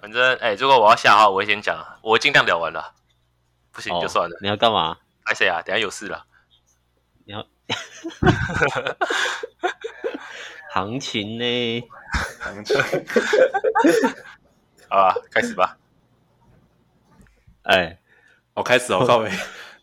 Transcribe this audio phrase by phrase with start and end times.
[0.00, 2.94] 反正哎、欸，如果我要下号，我会先讲，我会尽量聊完了。
[3.70, 4.34] 不行就算了。
[4.34, 4.96] 哦、你要干嘛？
[5.24, 5.60] 哎谁啊？
[5.62, 6.24] 等下有事了。
[7.24, 7.46] 你要
[10.72, 11.82] 行情呢？
[12.40, 12.76] 行情。
[14.88, 15.76] 好吧，开始吧。
[17.64, 17.98] 哎、欸，
[18.54, 19.30] 我开始哦， 各位，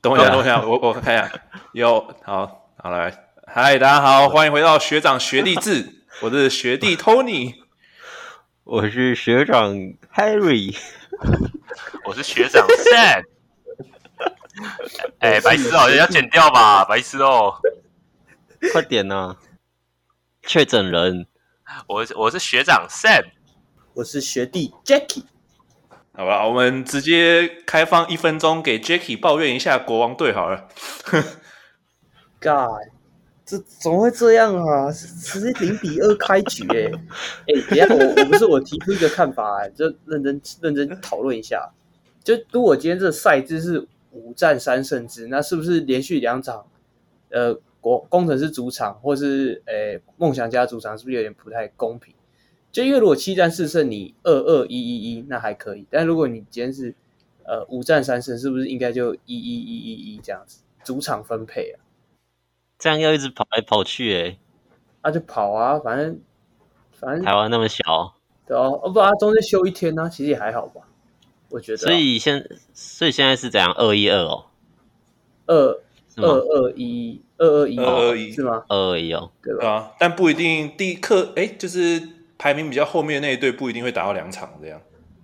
[0.02, 1.32] 等我一下，等我一下，我我看一下。
[1.74, 7.67] 有，好，好来，嗨，大家好，欢迎回到学长学弟制，我是学弟 Tony，
[8.70, 9.74] 我是学长
[10.14, 10.78] Harry，
[12.04, 13.24] 我是学长 Sam。
[15.20, 17.62] 哎、欸，白痴哦，要剪掉吧，白痴哦，
[18.74, 19.38] 快点呐、啊！
[20.42, 21.28] 确诊人，
[21.88, 23.28] 我我是学长 Sam，
[23.94, 25.24] 我是学弟 Jacky。
[26.12, 30.68] 好吧，我们直接开放一分钟给 Jacky 抱怨一下国王队好了。
[32.42, 32.82] God，
[33.48, 34.92] 这怎么会这样啊？
[34.92, 36.92] 直接零比二开局哎、欸！
[37.48, 41.72] 哎、等下我我不是我提出一个看法哎、就认真认真讨论一下。
[42.26, 46.68] 就如果今天这赛制是五战三胜制，那是不是连续两场，
[47.30, 52.14] 呃，国工程师主场或是呃梦想家主场，是不是有点不太公平？
[52.70, 55.88] 就因为如果七战四胜，你二二一一一，那还可以。
[55.90, 56.94] 但如果你今天是
[57.46, 61.87] 呃五战三胜，是不是应该就一一一一一这样子主场分配啊？
[62.80, 64.40] 这样要一直跑来跑去诶、欸，
[65.04, 66.20] 那、啊、就跑啊，反正
[66.92, 68.14] 反正台湾那么小，
[68.46, 70.82] 对哦，哦不啊，中间休一天呢、啊，其实也还好吧。
[71.50, 73.74] 我觉得、啊，所以现所以现在是怎样？
[73.74, 74.46] 二一二哦，
[75.46, 75.82] 二
[76.18, 78.64] 二二一二二一二二一是吗？
[78.68, 79.70] 二二一哦，对吧？
[79.70, 82.02] 啊，但不一定第一课哎，就是
[82.38, 84.82] 排名比较后面那一队不一定会打到两场这样。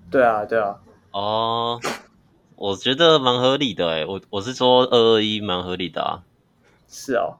[0.10, 0.80] 对啊，对啊。
[1.12, 1.80] 哦，
[2.56, 6.24] 我觉得蛮合理的哎，我我是说二二一蛮合理的啊。
[6.88, 7.38] 是哦，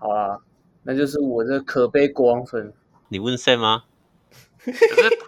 [0.00, 0.40] 好啊，
[0.82, 2.72] 那就是我这可悲国王粉。
[3.08, 3.84] 你问谁吗？
[4.64, 5.18] 可是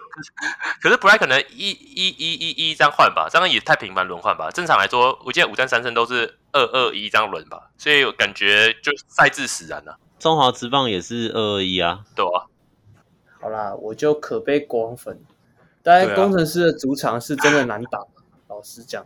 [0.81, 3.27] 可是不太可能一一一一一这样换吧？
[3.31, 4.49] 这样也太频繁轮换吧？
[4.51, 9.97] 正常来说，我记得五战三胜都是二二一这样轮吧，所以我感觉就赛制使然了、啊。
[10.19, 12.45] 中华职棒也是二二一啊，对啊。
[13.39, 15.19] 好啦，我就可悲国王粉。
[15.81, 18.05] 但工程师的主场是真的难打，啊、
[18.47, 19.05] 老实讲，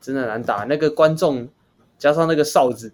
[0.00, 0.64] 真的难打。
[0.64, 1.48] 那个观众
[1.98, 2.92] 加上那个哨子。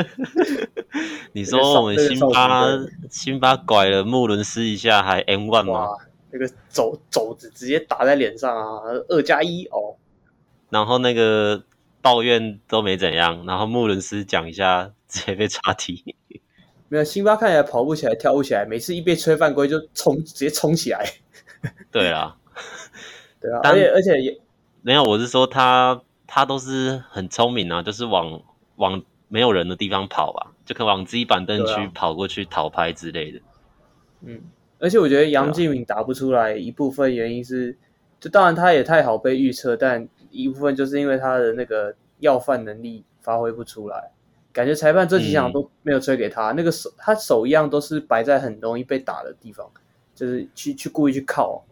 [1.32, 2.78] 你说我们辛巴
[3.08, 5.90] 辛巴拐了穆伦斯一下还 M one 吗？
[5.90, 5.98] 哇，
[6.30, 9.96] 那个肘肘子直接打在脸上啊，二加一哦。
[10.68, 11.62] 然后那个
[12.02, 16.14] 抱怨都没怎样，然后穆伦斯讲一下直接被查踢。
[16.88, 21.04] 没有，辛巴看起来跑不起来，跳不起来，每次一被吹犯规就冲，直接冲起来。
[21.92, 22.36] 对啊，
[23.40, 24.40] 对啊，而且而且也
[24.82, 28.42] 没有，我是说他他都是很聪明啊，就是往
[28.76, 29.02] 往。
[29.32, 33.38] 没有人的地方跑吧，就可以往自己板凳区跑过去讨拍之类的。
[33.38, 33.42] 啊、
[34.22, 34.40] 嗯，
[34.80, 37.78] 而且我觉得杨敬敏打不出来，一部分原因是，
[38.18, 44.10] 就当然他也太好被预测，但一部分就是因为他的那个要饭能力发挥不出来，
[44.52, 49.70] 感觉裁判这几场都没有吹给他，嗯、那个手他手一样都是摆在很容易被打的地方，
[50.12, 51.64] 就是去去故意去靠，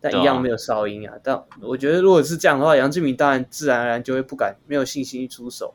[0.00, 1.14] 但一样没有哨音啊。
[1.14, 5.72] 啊但我觉得如果是这样的话，杨志敏当然自然而然就会不敢，没有信心去出手。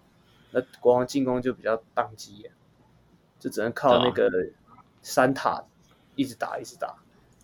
[0.52, 2.50] 那国王进攻就比较宕机啊，
[3.40, 4.30] 就只能靠那个
[5.02, 5.64] 三塔
[6.16, 6.96] 一直打一直打，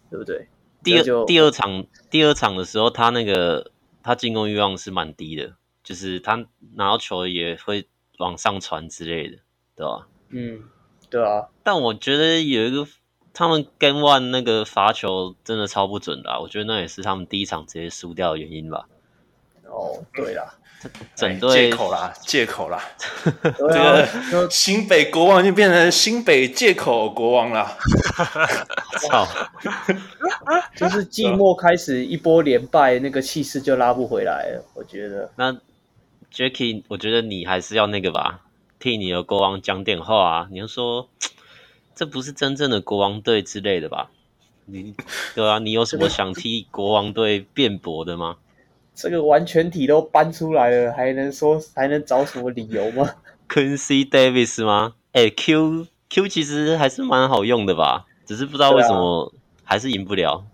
[0.10, 0.48] 对不对？
[0.84, 3.72] 第二第二场第二场的时候，他那个
[4.04, 7.88] 他进攻欲望是蛮低的，就是他拿到球也会
[8.20, 9.38] 往上传之类的，
[9.76, 10.08] 对吧？
[10.30, 10.64] 嗯，
[11.10, 11.50] 对啊。
[11.64, 12.88] 但我觉得有一个
[13.34, 18.88] 他们 Game One 那个罚球真的超不准的啊，我觉得那也是他们第一场直接输掉的原因吧。
[19.64, 20.56] 哦，对啦。
[21.16, 22.82] 整队借口啦， 借口啦，
[23.44, 27.78] 这个新北国王就变成新北借口国王了。
[29.10, 29.28] 操！
[30.76, 34.66] 就是季末开始一波连败，那个气势就拉不回来了。
[34.74, 35.30] 我觉得。
[35.36, 35.54] 那
[36.34, 38.42] Jacky，我觉得你还是要那个吧，
[38.80, 40.48] 替你的国王讲点话啊！
[40.52, 41.10] 你要说
[41.96, 44.10] 这不是真正的国王队之类的吧？
[44.66, 44.94] 你
[45.34, 48.38] 对啊，你有什么想替国王队辩驳的吗？
[48.96, 53.08] 这个完全体都搬出来了，还能说还能找什么理由吗
[53.50, 54.94] ？Quincy Davis 吗？
[55.12, 59.34] 哎、欸、，Q Q 其实还是蛮好用的吧，只是不知道为什么
[59.66, 60.32] 还是赢不了。
[60.32, 60.46] 啊、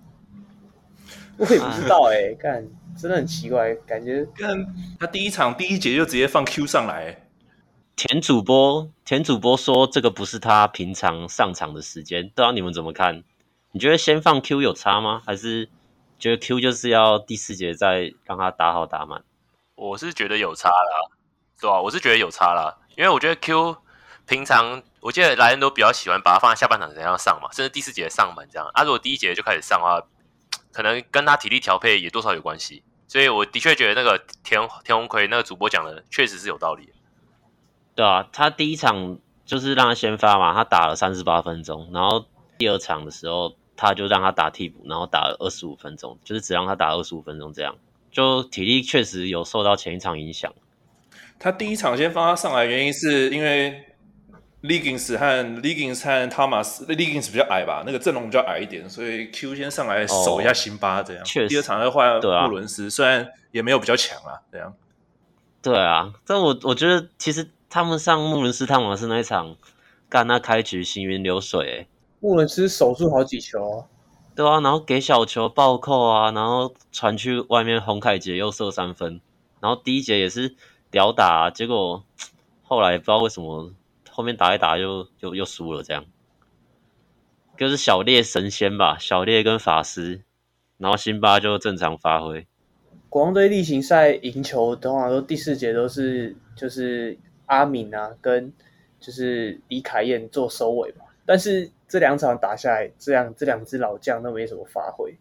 [1.38, 2.68] 我也不知道哎、欸，看
[2.98, 4.66] 真的很奇怪，感觉看
[5.00, 7.28] 他第一场第一节就直接放 Q 上来。
[7.96, 13.24] 田主播田主播说这个不是他平常上场的时间，不知道你们怎么看？
[13.72, 15.22] 你觉得先放 Q 有差吗？
[15.24, 15.70] 还是？
[16.22, 19.24] 觉得 Q 就是要第四节再让他打好打满，
[19.76, 21.10] 我是觉得有差啦，
[21.60, 21.82] 对吧？
[21.82, 23.76] 我是觉得有差啦，因为我觉得 Q
[24.28, 28.70] 平常我记得莱恩都比较喜欢把他放在下半场怎样上嘛，甚至第四节上满这样。
[28.74, 30.00] 啊，如果第一节就开始上的话，
[30.72, 32.84] 可能跟他体力调配也多少有关系。
[33.08, 36.94] 所以我的确觉得那个田田鸿魁那个主播讲的确实是有道理。
[37.96, 42.26] 对啊，他第一场就是让他先发嘛，他打了三十八分钟，然后
[42.58, 47.76] 第二场的时候他就让他打替补，然后打了二十五分钟，就是只让他打二十五分钟这样，
[48.12, 50.54] 就体力确实有受到前一场影响。
[51.40, 53.86] 他第一场先放他上来，原因是因为。
[54.64, 55.26] Liggins 和
[55.60, 61.26] Liggins 和 Thomas，Liggins 比较矮吧，那个阵容比较矮一点，所以 Q 先上来守一下辛巴这样。
[61.26, 64.72] 确实，第二场的话，穆伦斯虽然也没有比较强啊，这样。
[65.64, 69.56] 对啊，但我我觉得其实他们上穆伦斯、汤马斯那一场，
[70.08, 71.88] 干那开局行云流水，
[72.22, 73.86] 穆伦斯守住好几球啊。
[74.34, 79.20] 对啊，然后给小球暴扣啊，然后传去外面，洪凯杰又射三分，
[79.60, 80.56] 然后第一节也是
[80.90, 82.06] 屌打，结果
[82.64, 83.74] 后来不知道为什么。
[84.14, 86.04] 后面打一打就又又输了，这样，
[87.58, 90.22] 就是小烈神仙吧，小烈跟法师，
[90.78, 92.46] 然后辛巴就正常发挥。
[93.08, 98.52] 国王队例行赛赢球，通常都第四节都是就是阿敏啊跟
[99.00, 105.16] 就是李凯燕做收尾嘛，但是这两场打下来，这样这两支老将都没什么发挥，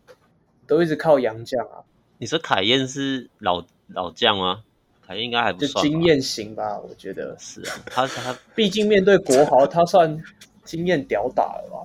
[0.66, 1.86] 都一直靠洋将啊。
[2.18, 4.64] 你说凯燕是老老将吗？
[5.06, 7.76] 凯燕应该还不算经验型吧，我觉得是啊。
[7.86, 10.20] 他他 毕竟面对国豪，他算
[10.64, 11.78] 经验屌打了吧？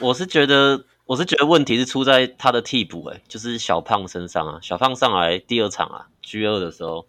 [0.00, 4.58] 我是觉得，我是觉得问题是出在他的替补，哎，就是小胖身上啊。
[4.62, 7.06] 小胖上来第二场啊，G 二的时候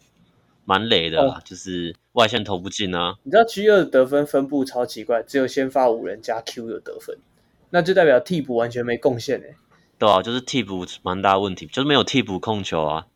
[0.65, 3.15] 蛮累的，哦，就是外线投不进啊。
[3.23, 7.17] 你知道 G 二的得分分布超奇怪，只有先发五人加 Q 有得分，
[7.69, 9.55] 那就代表替补完全没贡献哎。
[9.97, 13.07] 对啊，就是替补蛮大问题，就是没有替补控球啊。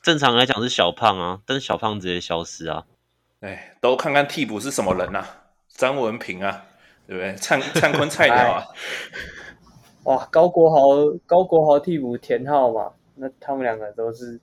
[0.00, 2.84] 正常来讲是小胖啊，但是小胖直接消失啊！
[3.40, 5.26] 哎，都看看替补是什么人啊？
[5.68, 6.64] 张文平啊，
[7.08, 7.34] 对不对？
[7.34, 8.64] 灿灿坤菜鸟啊！
[10.04, 10.78] 哇，高国豪
[11.26, 14.40] 高国豪替补田浩嘛，那他们两个都是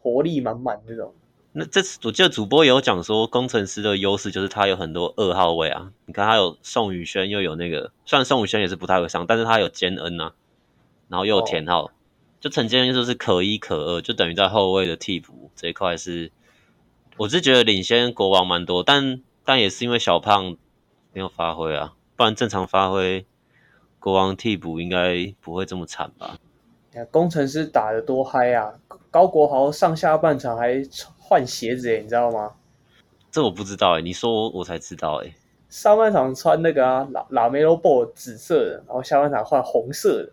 [0.00, 1.12] 活力满满这种。
[1.52, 5.90] 那这次我记得主播有讲说，工程师的优势就是他有很多二号位啊。
[6.06, 10.32] 你看他有宋宇轩，又有那个，虽然宋宇轩也是不太会上，但是他有坚恩啊，
[11.08, 11.86] 然后又有田浩。
[11.86, 11.90] 哦
[12.40, 16.32] 就陈建恩就是可一可二，就等于在后卫的替补这一块是，
[17.18, 20.56] 我是觉得领先国王蛮多，但但也是因为小胖
[21.12, 23.26] 没有发挥啊，不然正常发挥，
[23.98, 26.38] 国王替补应该不会这么惨吧？
[27.10, 28.72] 工程师打的多嗨啊！
[29.10, 30.82] 高国豪上下半场还
[31.30, 32.54] 换鞋子诶，你知道吗？
[33.30, 35.32] 这我不知道哎，你说我我才知道哎。
[35.68, 40.32] 上半场穿那个啊拉拉梅罗布紫色的，然后下半场换红色的。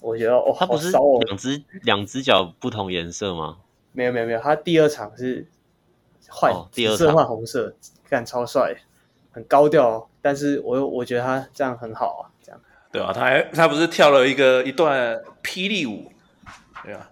[0.00, 3.58] 我觉得哦，他不是两只两只脚不同颜色吗？
[3.92, 5.46] 没有没有没有，他第二场是
[6.28, 7.76] 换第二色换红色，
[8.10, 8.74] 看超帅，
[9.30, 10.08] 很高调。
[10.20, 12.60] 但是我我觉得他这样很好啊，这样
[12.90, 16.10] 对啊，他还他不是跳了一个一段霹雳舞，
[16.82, 17.08] 对啊，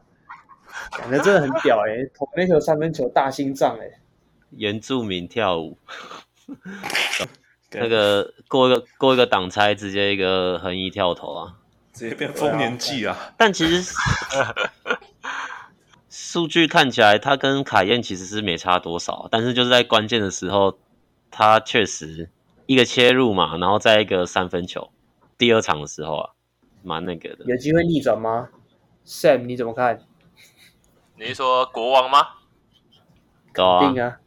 [0.91, 3.99] 感觉真的很屌哎、欸，投那球三分球大心脏哎、欸，
[4.51, 5.77] 原住民跳舞，
[7.73, 11.57] 那个过一个过一个挡拆，直接一个横移跳投啊。
[11.93, 13.35] 直接变丰年祭啊！
[13.37, 13.93] 但其实
[16.09, 19.29] 数据看起来，他跟凯燕其实是没差多少。
[19.31, 20.79] 但是就是在关键的时候，
[21.31, 22.31] 他确实
[22.67, 24.91] 一个切入嘛，然后再一个三分球。
[25.37, 26.31] 第二场的时候啊，
[26.83, 27.45] 蛮那个的。
[27.47, 28.49] 有机会逆转吗
[29.05, 30.01] ？Sam，你怎么看？
[31.21, 32.29] 你是说国王吗？
[33.53, 34.19] 肯定啊！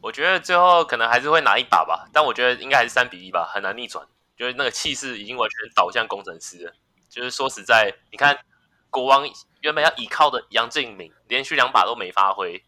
[0.00, 4.06] 我觉得最后可能还是会拿一把吧，但我觉得应该还是三比一吧，很难逆转。
[4.34, 6.72] 就是那个气势已经完全倒向工程师了。
[7.10, 8.38] 就是说实在，你看
[8.88, 9.28] 国王
[9.60, 12.64] 原本要依靠的杨敬敏，连续两把都没发挥，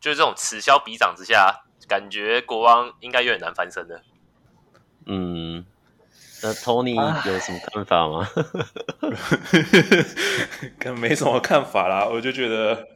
[0.00, 4.02] 就是这种此消彼长之下，感觉国王应该有点难翻身的。
[5.04, 5.66] 嗯，
[6.44, 8.28] 那 Tony 有什么看法吗？
[10.78, 12.86] 跟没什么看法啦，我就觉得，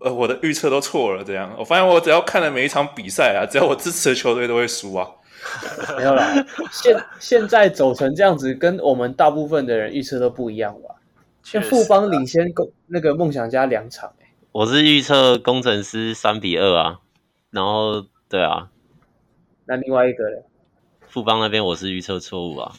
[0.00, 1.24] 呃，我的预测都错了。
[1.24, 5.08] 这样，我发现我只要看了每一场比赛啊，只要我支持的球队都会输啊。
[5.96, 6.34] 没有啦，
[6.70, 10.96] 现现在走成这样子，跟我们大部分的人预测都不一样吧？
[11.42, 16.98] 像富邦领先攻那个梦想家两场，欸，我是预测工程师三比二啊，
[17.50, 18.68] 然后对啊，
[19.64, 20.42] 那另外一个呢？
[21.18, 22.72] 富邦那边我是预测错误啊，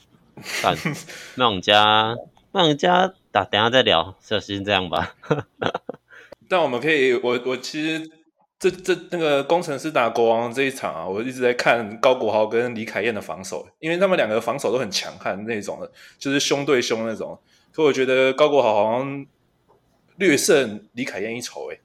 [0.63, 0.77] 但
[1.35, 2.15] 梦想家
[2.53, 5.13] 那我们家打等下再聊，就先这样吧。
[6.47, 8.09] 但我们可以，我我其实。
[8.61, 17.39] 这这那个工程师打国王这一场啊，我一直在看高国豪跟李凯燕的防守，因为他们两个防守都很强悍那种的，就是凶对凶那种。
[17.71, 19.25] 可我觉得高国豪好像
[20.17, 21.79] 略胜李凯燕一筹诶，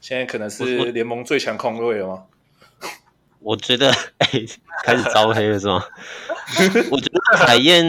[0.00, 2.26] 现在可能是联盟最强控卫了吗？
[3.44, 4.28] 我觉得 哎、
[4.84, 5.84] 开始招黑了是吗？
[6.90, 7.84] 我觉得凯燕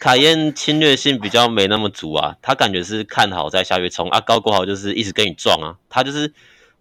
[0.00, 6.32] 凯燕侵略性比较没那么足啊，他感觉是看好在下去冲啊，高国豪就是一直跟你撞啊，他就是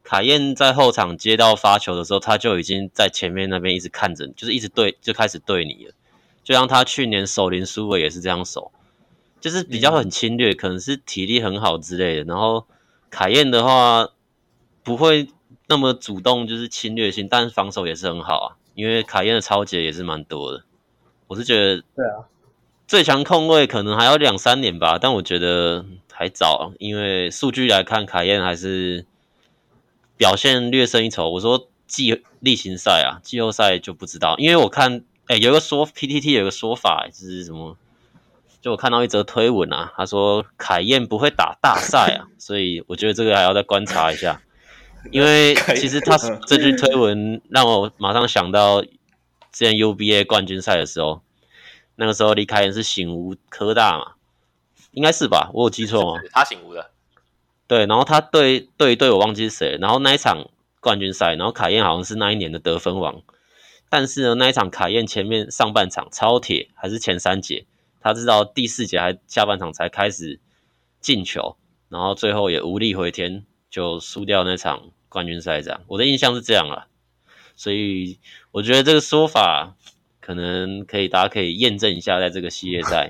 [0.03, 5.93] 凯燕在后场接到发球的时候，他就已经在前面那边一直看着你，就是一直对就开始对你了，
[6.43, 8.71] 就像他去年守林书伟也是这样守，
[9.41, 12.65] 就是比较很侵略，可能是体力很好之类的，然后
[13.09, 14.07] 凯燕的话
[14.81, 15.27] 不会。
[15.73, 20.63] 那么主动就是侵略性，但是防守也是很好啊，因为卡宴的超解也是蛮多的。
[21.25, 22.29] 我是觉得，对啊，
[22.87, 29.07] 最强控卫可能还要两三年吧，但我觉得还早，因为数据来看，凯燕还是
[30.15, 31.27] 表现略胜一筹。
[31.31, 37.75] 我说季例行赛啊，季后赛就不知道，因为我看，哎，有一个说 PTT 有一个说法，就是什么，
[38.61, 44.39] 就我看到一则推文啊，他说凯燕不会打大赛啊，所以我觉得这个还要再观察一下。
[45.11, 46.17] 因为 其实他
[46.47, 48.89] 这句推文让我马上想到之
[49.51, 51.21] 前 UBA 冠军赛的时候，
[51.95, 54.13] 那个时候李凯燕是醒吾科大嘛，
[54.91, 55.51] 应该是吧？
[55.53, 56.21] 我有记错吗？
[56.31, 56.91] 他醒吾的，
[57.67, 59.77] 对，然后他对对对，我忘记是谁。
[59.79, 63.21] 然后那一场冠军赛，然后凯燕好像是那一年的得分王，
[63.89, 67.65] 但是呢，那一场凯燕前面上半场超铁，还是前三节，
[68.01, 70.39] 他知道第四节还下半场才开始
[70.99, 71.57] 进球，
[71.89, 73.45] 然后最后也无力回天。
[73.73, 76.87] 就输掉那场冠军赛，这样我的印象是这样了，
[77.55, 78.19] 所以
[78.51, 79.75] 我觉得这个说法
[80.19, 83.09] 可能可以，大家可以验证一下，在这个系列赛。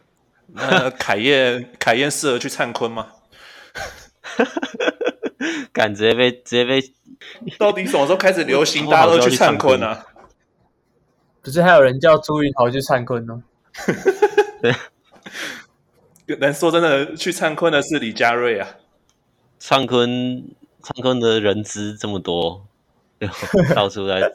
[0.52, 3.08] 那凯燕，凯燕适合去灿坤吗？
[5.72, 6.82] 敢直接被直接被，
[7.58, 10.06] 到底什么时候开始流行 大家都去灿坤啊？
[11.42, 13.42] 不是还有人叫朱云豪去灿坤吗？
[14.60, 14.74] 对，
[16.38, 18.68] 能说真的去灿坤的是李佳瑞啊。
[19.58, 20.44] 灿坤，
[20.88, 22.66] 灿坤的人资这么多，
[23.76, 24.32] 到处在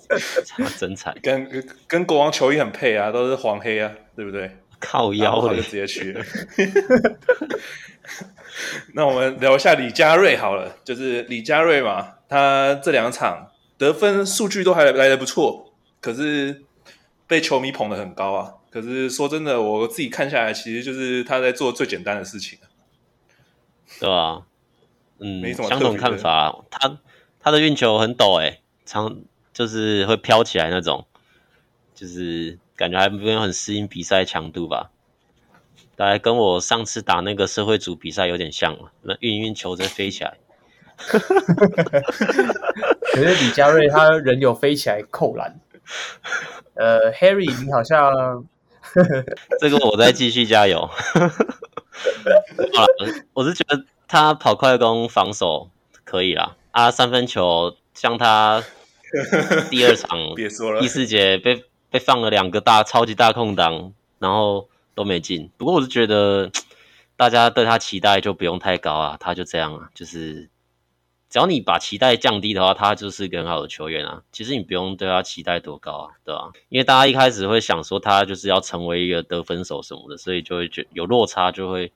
[0.78, 4.56] 争彩，跟跟国王球衣很配啊，都是黄黑啊，对不对？
[4.80, 6.24] 靠腰了，就直接去了。
[8.94, 13.48] 那我们聊一下李佳瑞好了，就是李佳瑞嘛，他这两场
[13.80, 16.62] 得分数据都还来的不错，可是
[17.26, 18.54] 被球迷捧得很高啊。
[18.70, 22.60] 可是说真的，我自己看下来，其实就是他在做最简单的事情，
[24.00, 24.44] 对啊。
[25.24, 26.53] 嗯，相同看法。
[26.70, 26.98] 他
[27.39, 29.22] 他的运球很陡诶，常
[29.53, 31.08] 就是会飘起来那种，
[31.96, 34.92] 就是感觉还没有很适应比赛强度吧。
[35.96, 40.36] 大概跟我上次打那个社会组比赛有点像嘛，那运运球再飞起来。
[40.98, 41.20] 可
[43.18, 45.60] 是李佳瑞他人有飞起来扣篮。
[46.74, 48.44] 呃，Harry 你好像，
[49.60, 50.86] 这个我再继续加油。
[52.75, 53.86] 好了，我是觉得。
[54.13, 55.72] 他跑快攻防守
[56.03, 58.63] 可以啦，啊，三分球像他
[59.72, 65.50] 第二场别说了，第四节被被放了两个大超级大空档，然后都没进。
[65.58, 66.51] 不过我是觉得
[67.17, 70.48] 大家对他期待就不用太高啊，他就这样啊，就是
[71.27, 74.22] 只要你把期待降低的话，他就是一个很好的球员啊。
[74.32, 76.51] 其实你不用对他期待多高啊，对吧？
[76.70, 81.91] 因为大家一开始会想说他就是要成为一个得分手什么的，所以就会觉有落差就会。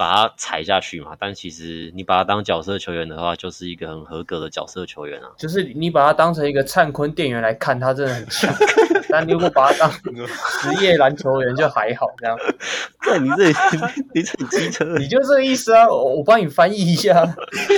[0.00, 5.28] 把他踩下去嘛，但其实你把他当角色球员的话，就是一个很合格的角色球员啊。
[5.36, 8.50] 就是你把他当成一个灿坤店员来看，他真的很强。
[9.10, 12.34] 但你如果把他当职业篮球员，就还好这样。
[13.04, 13.54] 对，你这里
[14.14, 15.86] 你这机车，你就这个意思啊？
[15.86, 17.12] 我我帮你翻译一下，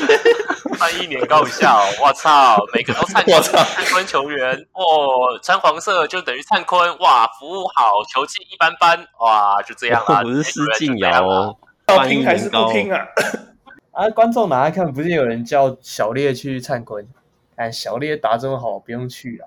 [0.79, 1.83] 翻译年糕一下哦。
[2.05, 10.23] 我操，每个都灿坤，灿坤球员哦，穿黄色就等于灿坤哇，服务好，球技一般般哇，就这样啊。
[10.23, 11.57] 不是施晋尧哦。
[11.89, 13.07] 要拼还是不拼啊？
[13.93, 14.09] 啊！
[14.11, 17.07] 观众拿来看，不是有人叫小烈去灿坤？
[17.57, 19.47] 哎，小烈打这么好，不用去了。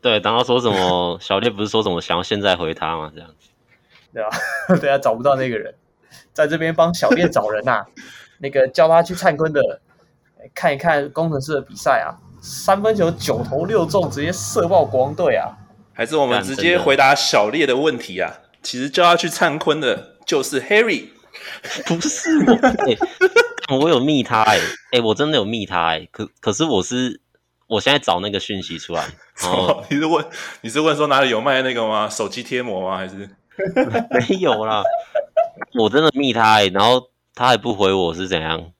[0.00, 1.18] 对，然后说什么？
[1.20, 3.12] 小烈不是说什么想要现在回他吗？
[3.14, 3.30] 这样
[4.12, 4.30] 对吧？
[4.80, 5.74] 对啊，找不到那个人，
[6.32, 7.86] 在这边帮小烈找人呐、啊。
[8.42, 9.60] 那个叫他去灿坤的，
[10.54, 15.54] 看一看工程师的比赛啊，三分球九投六中，直接射爆国王队啊！
[15.92, 18.40] 还是我们直接回答小烈的问题啊？
[18.62, 21.10] 其实叫他去灿坤的就是 Harry。
[21.86, 22.94] 不是我，哎、
[23.68, 27.20] 欸，我有密他、欸，哎，哎，我真的有密他、欸，哎，可可是我是，
[27.66, 29.06] 我现在找那个讯息出来，
[29.90, 30.24] 你是问
[30.62, 32.08] 你是问说哪里有卖那个吗？
[32.08, 32.96] 手机贴膜吗？
[32.96, 33.28] 还是
[34.28, 34.82] 没有啦？
[35.74, 38.72] 我真的密他、欸，然后他还不回我是怎样？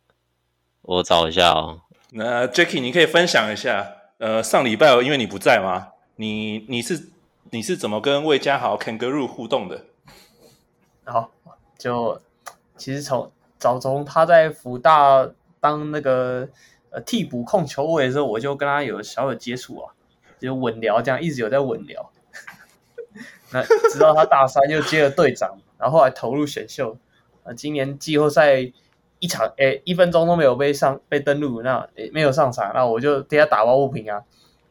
[0.83, 1.83] 我找一下哦。
[2.12, 5.88] 那 Jacky，你可以分享一下，呃，上礼拜因为你不在吗？
[6.16, 7.09] 你你是
[7.50, 9.85] 你是怎么跟魏家豪 Kangaroo 互动的？
[11.04, 11.30] 好，
[11.78, 12.21] 就。
[12.81, 15.29] 其实从早从他在福大
[15.61, 16.49] 当那个
[16.89, 19.93] 呃替补控球位的时候，我就跟他有小有接触啊。
[20.41, 22.11] 就稳聊这样，一直有在稳聊。
[23.53, 26.97] 那直到他大三又接了队长，然后后来投入选秀。
[27.45, 28.73] 啊，今年季后赛
[29.19, 34.23] 一场，诶，一分钟都没有被上被登录，那诶没有上场，那我就替他打抱不平啊。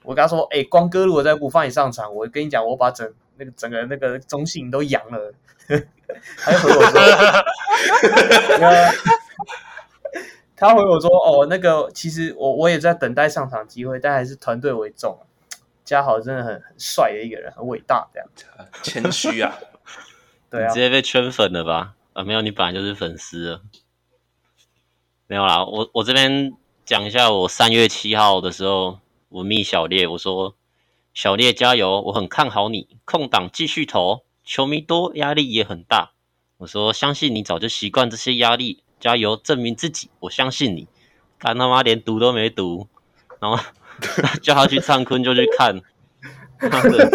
[0.02, 5.34] 我跟他说，诶，光哥如果再不放你上场，我跟你讲，我把整那个整个那个中信都扬了。
[6.38, 7.00] 他就回我说，
[10.56, 15.18] 他回我说，哦，那个其实我我也在等待上场机会，但还是团队为重。
[15.86, 18.30] 嘉豪真的很很帅的一个人，很伟大，这样
[18.84, 19.58] 谦虚啊，
[20.52, 21.96] 对啊，直接被圈粉了吧？
[22.14, 23.62] 啊，没有，你本来就是粉丝了。
[25.26, 26.54] 没有啦，我我这边
[26.86, 29.00] 讲一下，我三月七号的时候，
[29.30, 30.54] 我密小烈，我说
[31.12, 36.14] 小烈加油，我很看好你，空档继续投，球迷多，压力也很大。
[36.58, 40.88] 我说相信你早就习惯这些压力，加油，证明自己，我相信你。
[41.38, 42.88] 干他妈连读都没读，
[43.40, 43.64] 然后。
[44.42, 45.76] 叫他去唱坤就去看，
[46.72, 47.12] 妈的！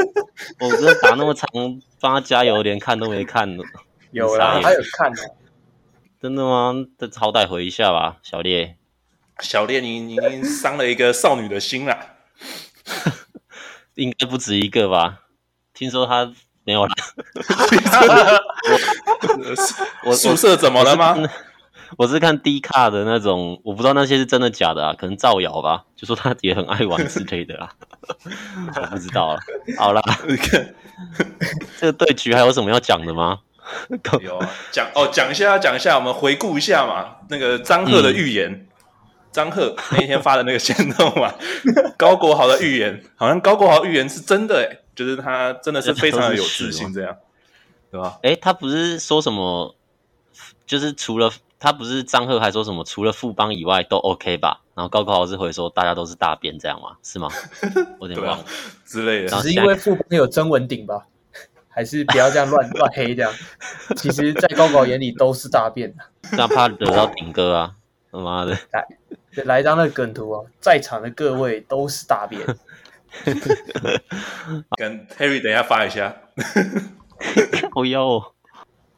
[0.60, 1.48] 我真的打那么长，
[1.98, 3.64] 帮他加油，连看都没看呢。
[4.12, 5.34] 有啦，他有看的。
[6.20, 6.74] 真的吗？
[6.98, 8.76] 这好歹回一下吧，小烈。
[9.40, 11.98] 小烈，你你已经伤了一个少女的心了。
[13.96, 15.22] 应该不止一个吧？
[15.72, 16.92] 听说他没有了。
[20.04, 21.16] 我宿舍怎么了吗？
[21.96, 27.70] 我是看低卡的那种，我不知道那些是真的假的啊，可能造谣吧，就说他也很爱玩之类的啊，
[28.76, 29.38] 我不知道了。
[29.78, 30.02] 好啦，
[31.78, 33.40] 这个对局还有什么要讲的吗？
[34.22, 38.66] 有啊，讲哦，讲一下，讲一下，我们回顾一下嘛，那个张赫的预言，嗯、
[39.30, 41.32] 张赫那一天发的那个限动嘛，
[41.96, 47.16] 高国豪的预言，好像高国豪预言是真的诶，就是他真的是非常的有自信，这样，
[47.90, 48.18] 对吧？
[48.22, 49.74] 诶，他不是说什么，
[50.66, 51.30] 就是除了。
[51.56, 54.60] 他不是张赫还说什么除了富邦以外都 OK 吧？
[54.74, 56.98] 然后高考老师回说大家都是大便这样吗？
[57.02, 57.30] 是吗？
[57.98, 58.46] 我有点忘了、啊、
[58.84, 59.28] 之类的。
[59.28, 61.06] 只是因为富邦有曾文鼎吧？
[61.70, 63.32] 还是不要这样乱 乱黑这样？
[63.96, 67.74] 其实，在高考眼里都是大便的，那怕惹到鼎哥啊！
[68.12, 70.44] 他妈的，来来一张那个梗图啊！
[70.60, 72.42] 在场的各位都是大便。
[74.76, 76.16] 跟 Terry 等一下发一下。
[77.72, 78.32] 好 妖哦。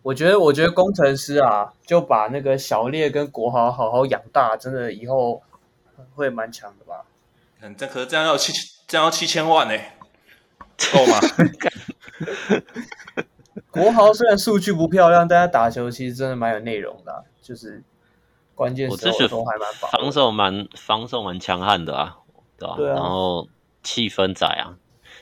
[0.03, 5.43] 我觉得，我觉得工程师啊，就把那个小烈跟国豪好好养大，真的以后
[6.15, 7.05] 会蛮强的吧？
[7.61, 8.53] 嗯，这可是这样要七
[8.87, 9.75] 这样要七千万呢，
[10.93, 11.19] 够吗？
[13.73, 17.83] 国豪虽然数据不漂亮，但他打球其实真的蛮有内容的，啊，就是
[18.55, 22.19] 关键时候都还蛮防守蛮防守蛮强悍的啊，
[22.57, 22.77] 对吧，啊？
[22.77, 23.49] 对啊，然后
[23.87, 24.75] 气氛仔啊，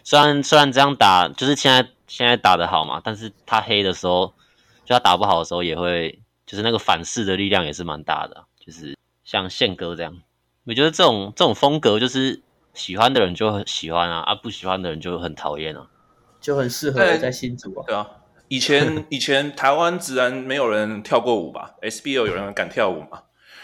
[0.03, 4.33] 虽然虽然这样打，就是现在现在打的好嘛，但是他黑的时候。
[4.87, 10.21] 就他打不好的时候，也会就是那个反噬的力量也是蛮大的，就是像宪哥这样，
[10.67, 12.43] 我觉得这种这种风格就是
[12.75, 15.87] 喜欢的人就很喜欢啊，啊不喜欢的人就很讨厌啊，
[16.39, 17.85] 就很适合在新竹啊。
[17.87, 18.07] 对啊，
[18.49, 23.23] 以前 以前台湾自然没有人跳过舞吧？SBL 有人敢跳舞吗？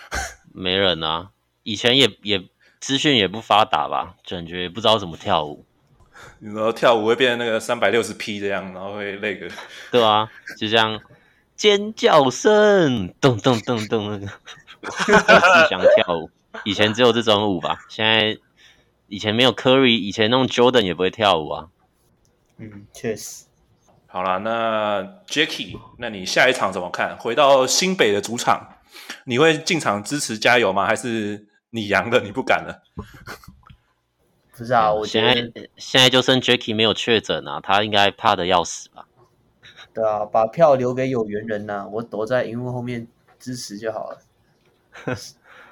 [0.55, 1.33] 没人啊，
[1.65, 2.43] 以前也也
[2.81, 5.65] 资讯也不发达吧，感觉也不知道怎么跳舞。
[6.39, 9.49] 你说跳舞会变成那个三百六十 P 这样，然后会那个，
[9.93, 11.01] 对啊，就像
[11.57, 14.27] 尖叫声，咚咚咚咚那个，
[15.05, 15.13] 只
[15.69, 16.31] 想跳舞。
[16.65, 18.37] 以前只有这种舞吧，现在
[19.09, 21.69] 以前没有 Curry，以前那种 Jordan 也不会跳舞啊。
[22.59, 23.45] 嗯，确实。
[24.07, 27.17] 好了，那 Jacky，那你下一场怎么看？
[27.17, 28.77] 回到新北的主场，
[29.25, 30.85] 你会进场支持加油吗？
[30.87, 32.83] 还是你阳的，你不敢了？
[34.57, 39.07] 不是啊，我现在现在就剩 Jacky 没有确诊啊，他应该怕的要死吧？
[39.95, 43.07] 对啊，把票留给有缘人呐、啊，我躲在荧幕后面
[43.39, 44.19] 支持就好了。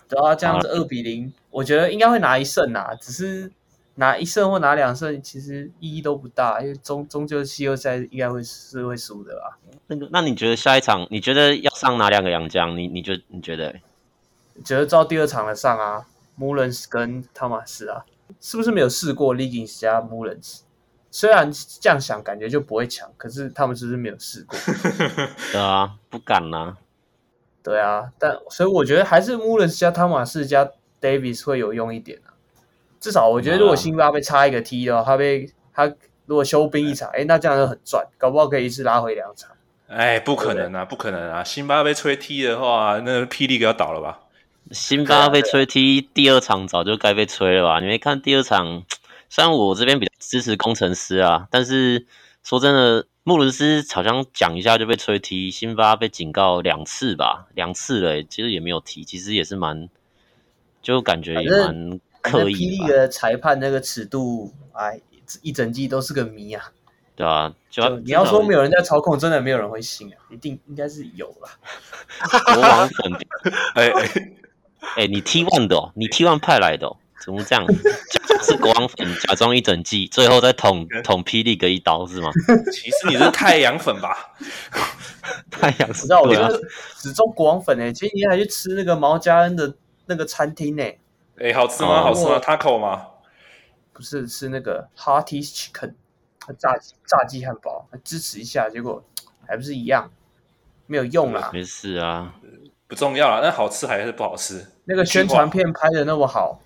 [0.08, 3.52] 对啊，这样子二比零，我觉得应该会拿一胜啊，只是
[3.96, 9.58] 拿一胜或拿两胜，其实意义都不大，因为终终究季后赛应该会是会输的吧。
[9.87, 12.74] 那个，那你觉得下一场，你觉得要上哪两个洋将？
[12.78, 13.74] 你你觉你觉得？
[14.64, 16.07] 觉得照第二场的上啊
[16.38, 18.05] ，Mullins 跟汤马斯啊。
[18.40, 20.61] 是不是没有试过 Liggins 加 Mullins？
[21.11, 24.59] 虽然这样想感觉就不会强，可是他们是不是没有试过？
[25.51, 26.77] 对啊，不敢呐。
[27.62, 32.37] 对啊，但所以我觉得还是 Mullins 加汤马斯加 Davis 会有用一点啊。
[33.01, 35.87] 至少我觉得如果辛巴被插一个 T 的话，他被他
[36.27, 39.51] 如果休兵一场，哎，那这样就很赚，搞不好可以一次拉回两场。
[39.87, 41.42] 哎，不可能啊，不可能啊！
[41.42, 44.21] 辛巴被吹踢的话，那霹雳要倒了吧？
[44.72, 47.81] 辛巴被吹踢，第二场早就该被吹了吧？
[47.81, 48.85] 你没看第二场？
[49.31, 52.07] 虽然我这边比较支持工程师啊，但是
[52.42, 59.90] 说真的，穆伦斯好像讲一下就被吹踢，辛巴被警告两次吧，两次了，其实也没有踢，其实也是蛮，
[60.81, 62.54] 就感觉也蛮刻意。
[62.54, 64.98] 霹雳的裁判那个尺度，哎，
[65.42, 66.64] 一整季都是个谜啊。
[67.14, 71.50] 对啊，就，就你要说没有人在操控，真的没有人会信啊，一定应该是有啦。
[72.54, 73.12] 国王粉，
[73.74, 74.33] 哎哎
[74.96, 77.66] 哎，你 T1 的哦，你 T1 派来的哦，怎么这样？
[77.66, 82.30] 假装是国王粉，假装一整季，最后再捅捅霹雳哥一刀是吗？
[82.72, 84.34] 其实你是太阳粉吧？
[85.50, 87.92] 太阳，知道我是始终国王粉诶。
[87.92, 89.74] 前几天还去吃那个毛家恩的
[90.06, 90.82] 那个餐厅呢。
[91.38, 92.02] 哎，好吃吗？
[92.02, 93.06] 好吃吗？Taco 吗？
[93.92, 95.94] 不是，是那个 Hearty's Chicken。
[96.58, 99.04] 炸炸鸡汉堡，支持一下，结果
[99.46, 100.10] 还不是一样，
[100.86, 101.50] 没有用啦。
[101.52, 102.32] 没事啊，
[102.88, 103.40] 不重要啦。
[103.42, 104.66] 那好吃还是不好吃？
[104.87, 106.59] 那个宣传片拍的那么好，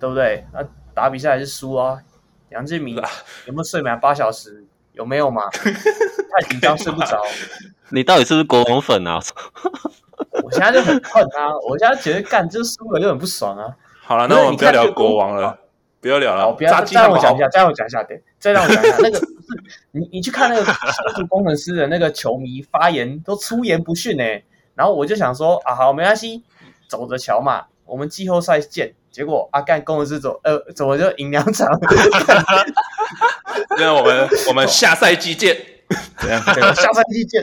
[0.00, 0.46] 对不对？
[0.52, 1.98] 那打比赛还是输啊。
[2.50, 3.02] 杨建明有
[3.52, 4.64] 没有睡满八小时？
[4.92, 5.48] 有没有嘛？
[5.52, 7.22] 太紧张睡不着。
[7.88, 9.18] 你到底是不是国王粉啊？
[10.44, 11.52] 我现在就很困啊！
[11.68, 13.74] 我现在觉得干这输了就很不爽啊。
[14.02, 15.58] 好了，那我们不要聊国王了。
[16.00, 18.96] 不要聊了，好，不要再让我讲一下，再让我讲一下，对，再让我讲一下。
[18.98, 24.42] 那个不是 你，你去看那个工程师的那个球迷发言都出言不逊哎，
[24.82, 26.42] 然后我就想说啊，好，没关系，
[26.88, 28.92] 走着瞧嘛，我们季后赛见。
[29.12, 31.68] 结果阿干工程师走，呃，怎么就赢两场？
[33.78, 35.56] 那我们我们下赛季见，
[36.18, 36.42] 怎样？
[36.74, 37.40] 下赛季见。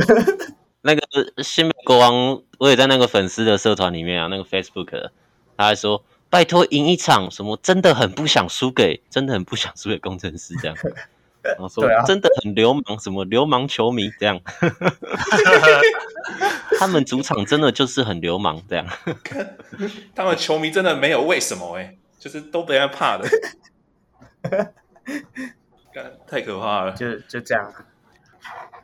[0.82, 1.00] 那个
[1.42, 5.08] 新美国王，我也在那个粉丝的社团里面啊，那个 Facebook，
[5.56, 6.04] 他还说。
[6.28, 10.76] 拜托赢一场，什么真的很不想输给，真的很不想输给工程师这样。
[11.42, 14.40] 然后说真的很流氓，什么流氓球迷这样。
[16.78, 18.86] 他们主场真的就是很流氓这样。
[20.14, 23.28] 他们球迷真的没有为什么诶、欸、就是都被人怕的。
[26.26, 26.92] 太可怕了。
[26.92, 27.72] 就就这样。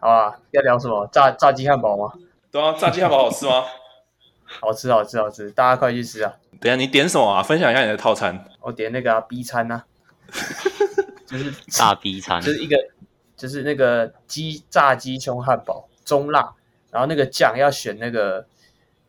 [0.01, 1.07] 好啊，要聊什么？
[1.13, 2.13] 炸炸鸡汉堡吗？
[2.51, 3.65] 对啊，炸鸡汉堡好吃吗？
[4.45, 5.51] 好吃，好吃，好吃！
[5.51, 6.33] 大家快去吃啊！
[6.61, 7.43] 等下你点什么啊？
[7.43, 8.45] 分享一下你的套餐。
[8.61, 9.85] 我点那个、啊、B 餐啊，
[11.27, 12.77] 就是大 B 餐，就是一个
[13.37, 16.55] 就是那个鸡炸鸡胸汉堡中辣，
[16.91, 18.47] 然后那个酱要选那个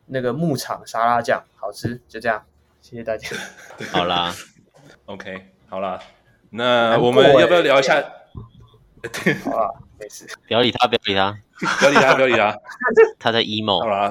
[0.06, 2.44] 那个牧场沙拉酱，好吃，就这样。
[2.80, 3.28] 谢谢大家。
[3.92, 4.34] 好啦
[5.06, 6.00] ，OK，好啦，
[6.50, 7.94] 那我们要不要聊一下？
[9.44, 11.38] 好啦，没事，不要理他，不要理他，
[11.78, 12.58] 不要理他，不要理他，
[13.18, 13.80] 他在 emo。
[13.80, 14.10] 好啦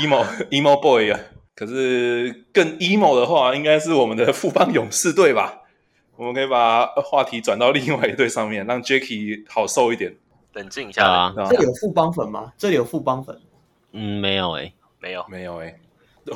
[0.00, 1.20] ，emo emo boy 啊。
[1.54, 5.59] 可是更 emo 的话，应该是我们的富邦勇士队吧？
[6.20, 10.14] 我们可以把话题转到另外一队上面，让 Jacky 好受一点，
[10.52, 11.32] 冷静一下啊。
[11.48, 12.52] 这里有富邦粉吗？
[12.58, 13.40] 这里有富邦粉？
[13.92, 15.80] 嗯，没有诶、欸，没有，没有诶、欸。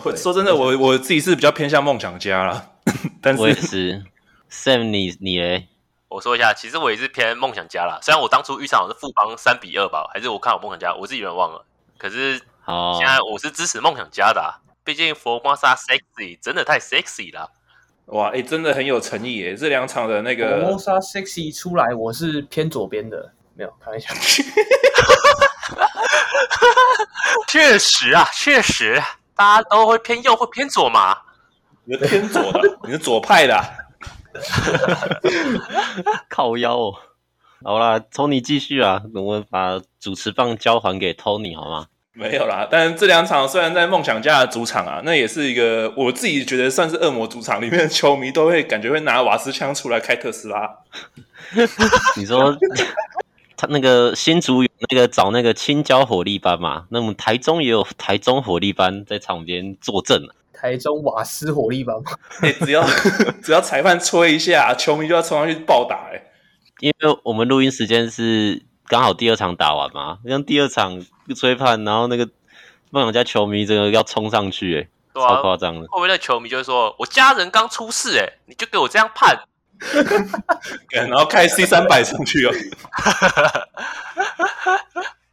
[0.02, 2.70] 我说真的，我我自己是比较偏向梦想家啦。
[3.20, 4.02] 但是我也是。
[4.50, 5.68] Sam，你你诶，
[6.08, 7.98] 我说一下，其实我也是偏梦想家啦。
[8.00, 11.62] 虽然我当初预场是富邦三比二吧，还是我看好梦想家，我自己有点忘了。
[11.98, 14.64] 可是现在我是支持梦想家的、啊。
[14.82, 17.50] 毕竟佛光沙 sexy 真的太 sexy 了，
[18.06, 19.56] 哇，哎、欸，真的很有诚意耶！
[19.56, 24.12] 这两场的那个佛摩萨 sexy 出来，我是偏左边的，没有开玩笑。
[27.48, 29.02] 确实啊，确实，
[29.34, 31.16] 大家都会偏右或偏左嘛。
[31.84, 33.64] 你是偏左的， 你是左派的、啊，
[36.28, 36.94] 靠腰哦。
[37.64, 41.86] 好啦，Tony 继续啊，我们把主持棒交还给 Tony 好吗？
[42.16, 50.78] 没有啦，但是这两场虽然在梦想家的主场啊，那也是一个我自己觉得算是恶魔主场，里面的球迷都会感觉会拿瓦斯枪出来开特斯拉。
[52.16, 52.56] 你说
[53.56, 56.84] 他那个新竹有那个找那个青椒火力班嘛？
[56.90, 60.22] 那么台中也有台中火力班在场边坐镇。
[60.52, 61.96] 台中瓦斯火力班，
[62.42, 62.86] 欸、只要
[63.42, 66.30] 只要裁判吹一下，球迷就要冲上去暴打哎、欸。
[66.78, 71.04] 因为我们录音时间是刚好第二场打完嘛，像第二场。
[71.32, 72.28] 吹判，然后那个
[72.90, 75.86] 梦想家球迷这个要冲上去，哎，超夸张的。
[75.88, 79.38] 后面那球迷就会说：“我家人刚出事，哎，你就给我这样判。
[80.90, 82.52] ”然后开 C 三百上去哦。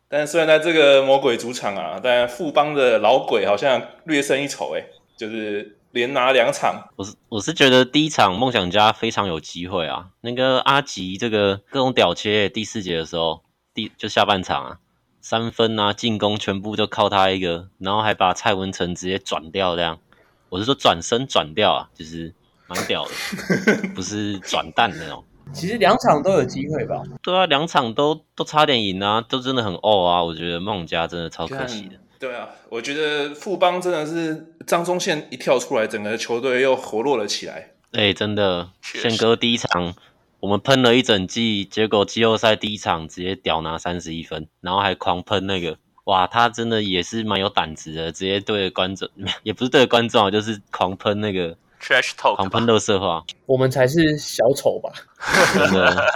[0.07, 4.83] 但虽然在这个魔鬼主场啊，但富邦的老鬼好像略胜一筹，哎，
[5.15, 6.89] 就是连拿两场。
[6.97, 14.77] 我是我是觉得第一场梦想家非常有机会啊，那个阿吉这个各种屌切，第四节的时候，第就下半场啊。
[15.21, 19.99] 三分啊，进攻全部就靠他一个，然后还把蔡文成直接转掉，这样，
[20.49, 22.33] 我是说转身转掉啊，就是
[22.67, 23.11] 蛮屌的，
[23.95, 25.23] 不是转蛋那种。
[25.53, 27.03] 其实两场都有机会吧？
[27.21, 31.95] 对啊，两场都都差点赢啊，都真的很哦啊，我觉得孟家真的超可惜的。
[32.19, 37.71] 对啊，我觉得富邦真的是张忠宪一跳出来，整个球队又活络了起来。
[37.91, 39.93] 哎、欸，真的，宪哥第一场。
[40.41, 49.07] 我们喷了一整季，结果季后赛第一场直接屌拿三十一分，然后还狂喷那个，哇，他真的也是蛮有胆子的，直接对着观众，
[49.43, 54.91] 也不是对着观众，就是狂喷那个 trash talk，狂喷垃圾话，我们才是小丑吧？
[55.53, 56.11] 真的，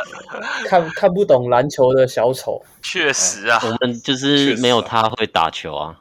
[0.68, 2.60] 看看不懂篮球的小丑。
[2.82, 6.00] 确实啊，我们就是没有他会打球啊。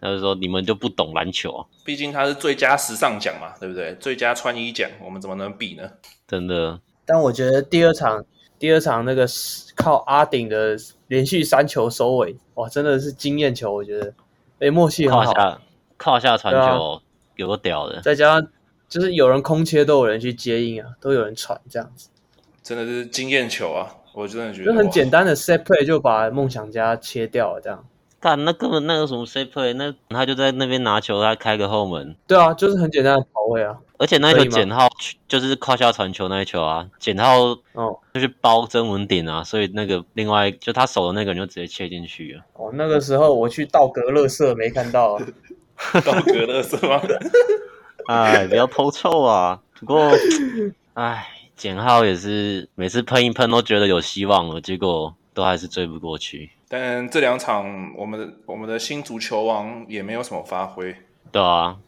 [0.00, 1.66] 他就说你们就不懂篮球啊。
[1.82, 3.96] 毕竟他是最佳时尚奖嘛，对不对？
[3.96, 5.90] 最佳穿衣奖，我们怎么能比呢？
[6.28, 6.78] 真的。
[7.06, 8.24] 但我觉得第二场，
[8.58, 9.26] 第二场那个
[9.74, 10.76] 靠阿顶的
[11.08, 14.12] 连续三球收尾，哇，真的是惊艳球，我觉得，
[14.60, 15.32] 哎，默契很好。
[15.32, 15.60] 胯下
[15.98, 17.00] 胯下传球
[17.36, 18.48] 有个屌的，再加上
[18.88, 22.08] 就是有人空切都有人去接应啊，都有人传这样子，
[22.62, 23.96] 真的是惊艳球啊！
[24.12, 27.84] 我真的觉得就很简单的 set play 就把梦想家切掉了，这样。
[28.20, 32.16] 但那根本那个什么 set play，那他就在那边拿球，他开个后门。
[32.26, 33.76] 对啊，就是很简单的跑位啊。
[34.04, 34.86] 而且那一球简浩
[35.26, 37.38] 就是胯下传球那一球啊，简浩
[37.72, 42.44] 哦就是包曾文鼎啊，所以那个另外就他守的那个人就直接切进去了。
[42.52, 45.22] 哦，那个时候我去道格勒社没看到，啊，
[46.04, 47.00] 道格勒社吗？
[48.06, 49.58] 哎，不要偷臭啊！
[49.80, 50.10] 不过，
[50.92, 56.50] 哎，简浩也是每次喷一喷都觉得有希望了，结果都还是追不过去。
[56.68, 57.64] 但这两场，
[57.96, 60.94] 我们的我们的新足球王也没有什么发挥。
[61.32, 61.78] 对啊，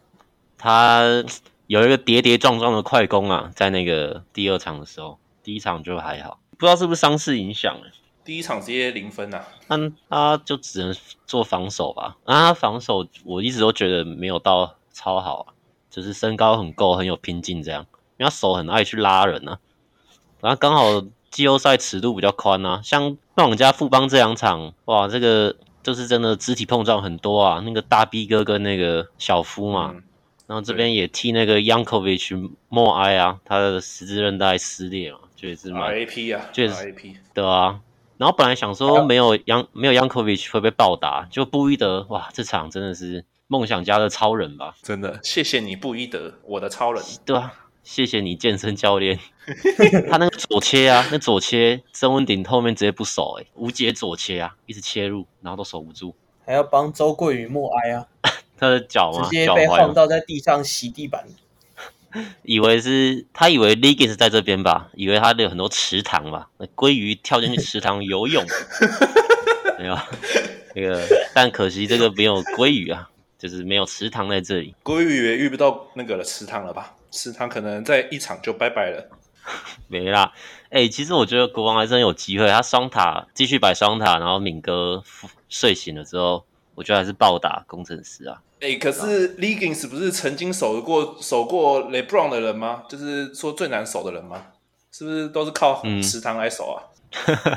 [0.57, 1.23] 他
[1.67, 7.91] 有一个跌跌撞撞的快攻啊，在那个第二场的时候，第一场就还好，不知道是不是伤势影响了。
[8.25, 9.77] 第一场直接零分啊，那
[10.09, 10.95] 他就只能
[11.27, 12.17] 做防守吧。
[12.27, 15.55] 那他防守我一直都觉得没有到超好啊，
[15.91, 17.87] 就是身高很够，很有拼劲这样，
[18.19, 19.59] 因为他手很爱去拉人啊，
[20.41, 21.03] 然后刚好。
[21.29, 27.61] 季后赛尺度比较宽啊，像梦想家富邦这两场，哇，这个就是真的肢体碰撞很多啊。
[27.63, 30.03] 那个大 B 哥跟那个小夫嘛，嗯、
[30.47, 37.81] 然后这边也替那个 Yankovic 默哀啊，他的十字韧带撕裂嘛，就也是嘛 RAP 啊，就是 RAP 对啊。
[38.19, 44.75] 然后本来想说没有 Yan 没有 Yankovic 会被暴打，就布伊德哇，这场真的是梦想家的超人吧？
[44.83, 47.53] 真的，谢谢你布伊德，我的超人，对啊。
[47.87, 49.17] 谢谢你健身教练，
[50.11, 56.13] 他那个左切啊，那左切曾文鼎后面直接不守，诶无解左切啊，一直切入，然后都守不住，
[56.45, 58.09] 还要帮周桂宇默哀啊，
[58.59, 61.25] 他的脚吗，直接被晃到在地上洗地板，
[62.43, 68.45] 以为是他以为 Liggins 在这边吧，以为他有很多池塘吧，那鲑鱼跳进去池塘游泳，
[69.79, 69.99] 没有
[70.75, 71.03] 那个，
[71.35, 76.95] 但可惜这个没有鲑鱼啊，就是没有池塘在这里，鲑鱼也遇不到那个了池塘了吧？
[77.11, 79.11] 池塘可能在一场就拜拜了，
[79.89, 80.33] 没啦。
[80.69, 85.03] 哎、欸，其实我觉得国王还真有机会，他双塔继续摆双塔，然后敏哥
[85.49, 86.45] 睡醒了之后，
[86.77, 88.41] 我觉得还是暴打工程师啊。
[88.61, 92.85] 哎、欸，可是 Liggins 不是曾经守过守过 LeBron 的人吗？
[92.89, 94.47] 就是说最难守的人吗？
[94.93, 96.79] 是不是都是靠池塘来守啊？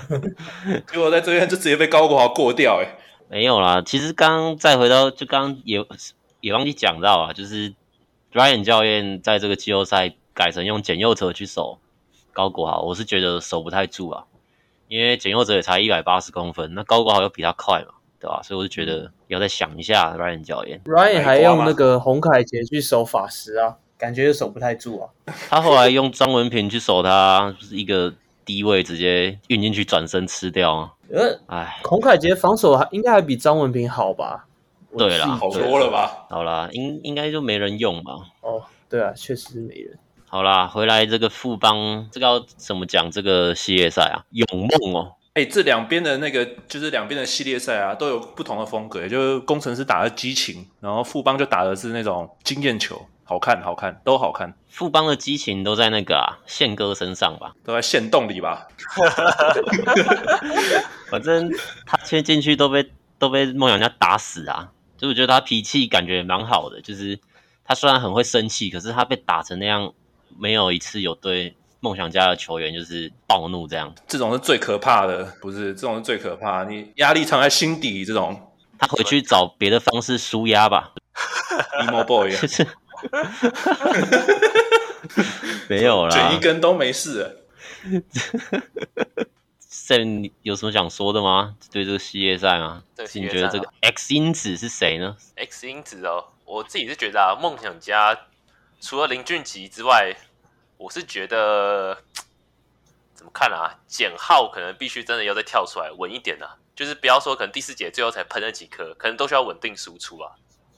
[0.09, 2.97] 嗯、 结果在这边就直接被高国豪过掉、欸，哎，
[3.29, 3.83] 没有啦。
[3.85, 5.85] 其实刚刚再回到，就刚刚也
[6.41, 7.75] 也忘记讲到啊，就是。
[8.31, 11.79] Ryan 教练在这个季后赛改成用简右哲去守
[12.31, 14.25] 高国豪，我是觉得守不太住啊，
[14.87, 18.41] 因为简右哲也才一百八十公分，那高国豪又比他快嘛，对吧？
[18.43, 20.81] 所以我就觉得要再想一下 Ryan 教练。
[20.85, 25.09] Ryan 还用那个洪凯杰去守法师啊，感觉守不太住啊。
[25.49, 30.93] 他后来用张文平去守他，就是一个低位直接运进去转身吃掉啊。
[31.11, 34.45] 呃，哎，洪凯杰防守还应该还比张文平好吧？
[34.97, 36.25] 对啦，好多了吧？
[36.29, 38.13] 好啦，应应该就没人用吧？
[38.41, 39.97] 哦，对啊，确实是没人。
[40.27, 43.09] 好啦，回来这个富邦，这个要怎么讲？
[43.09, 45.13] 这个系列赛啊，勇梦哦。
[45.39, 49.07] 哎、欸，这两边的那个就是两边的系列赛啊，都有不同的风格。
[49.07, 54.53] 就是工程师打的激情，然后富邦就打的是那种经验球，好看，好看，都好看。
[54.67, 57.53] 富邦的激情都在那个啊宪哥身上吧？
[57.63, 58.67] 都在线洞里吧？
[61.09, 61.49] 反正
[61.85, 64.69] 他切进去都被都被梦想家打死啊！
[64.97, 67.17] 就我觉得他脾气感觉蛮好的，就是
[67.63, 69.93] 他虽然很会生气，可是他被打成那样，
[70.37, 73.93] 没有一次有对梦想家的球员就是暴怒这样。
[74.07, 75.73] 这种是最可怕的，不是？
[75.73, 80.93] 这种是最可怕，你压力藏在心底，这种他回去找别的方式舒压吧。
[81.81, 82.31] Emo boy，
[85.67, 87.35] 没有啦，卷一根都没事了。
[89.69, 91.55] Sam 有什么想说的吗？
[91.71, 92.83] 对这个系列赛吗？
[92.95, 98.17] 这个、你觉得这个 X 因子是谁呢？X 因子哦，我自己是觉得啊，梦想家
[98.81, 100.15] 除了林俊杰之外，
[100.79, 101.95] 我是觉得
[103.13, 103.77] 怎么看啊？
[103.85, 110.31] 简浩可能必须真的要再跳出来稳一点啊，就是不要说可能第四节最后才喷了几颗，可能都需要稳定输出啊。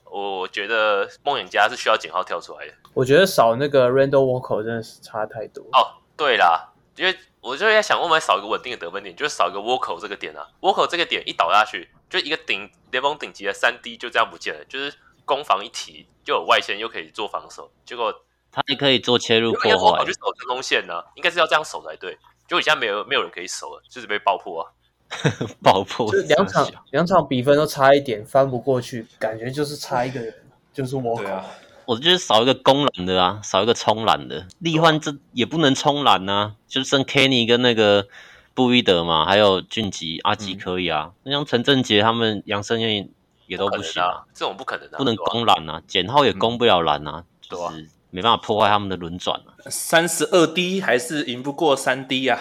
[0.06, 2.74] 我觉得梦魇家是需要简浩跳出来的。
[2.94, 6.02] 我觉得少那个 Randall Walker 真的是差太多哦。
[6.18, 7.18] 对啦，因为。
[7.44, 10.48] 我就在想，会不会少一个稳定的得分点，就是少一个 Walker 这个点啊。
[10.62, 14.94] Walker 这个点一倒下去，就一个顶联盟顶级的三 D 就这样不见了，就是
[15.26, 17.72] 攻防一体，就有外线又可以做防守。
[17.84, 18.14] 结果
[18.52, 19.78] 他也可以做切入破坏。
[19.78, 20.12] 跑坏去。
[20.14, 22.18] 守中锋线呢、啊，应该是要这样守才对。
[22.48, 24.68] 就你现在没有没有人可以守了，就是被爆破啊，
[25.64, 30.36] 爆破就是两场两场比分都差一点，翻不过去，感觉就是差一个人，
[30.74, 31.46] 就是我对啊，
[31.86, 34.46] 我就是少一个攻篮的啊，少一个冲篮的。
[34.60, 38.06] 力换这也不能冲篮啊，就剩 Kenny 跟那个
[38.54, 41.14] 布伊德嘛，还有俊吉、阿吉可以啊。
[41.24, 43.08] 那、嗯、像陈振杰他们、杨胜燕
[43.48, 47.90] 也都不行啊，这种不可能的、啊，不能攻篮啊，简浩也攻不了篮啊，嗯、就是。
[48.12, 49.56] 没办法破坏他们的轮转了。
[49.69, 52.39] 三十二 D 还是赢不过三 D 啊？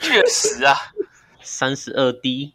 [0.00, 0.74] 确实啊，
[1.42, 2.54] 三十二 D。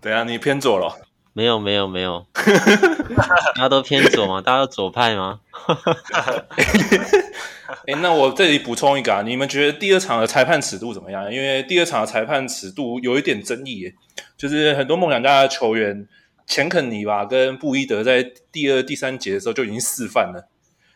[0.00, 1.06] 对啊，你偏左了。
[1.34, 4.42] 没有没有没有，大家都偏左吗？
[4.42, 5.40] 大家都左派吗？
[7.86, 11.32] 哎，那我这里补充一个啊，你们觉得第二场的裁判尺度怎么样？
[11.32, 13.90] 因为第二场的裁判尺度有一点争议，
[14.36, 16.06] 就是很多梦想家的球员。
[16.52, 20.50] 钱肯尼吧跟布伊德在第二、第三节的时候就已经示范了，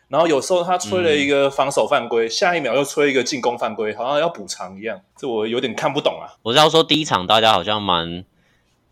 [0.07, 6.37] 然后有时候他吹了一个防守犯规，嗯、下一秒又吹一个进攻犯规，好像要补偿一样，这我有点看不懂啊。
[6.43, 8.23] 我是要说第一场大家好像蛮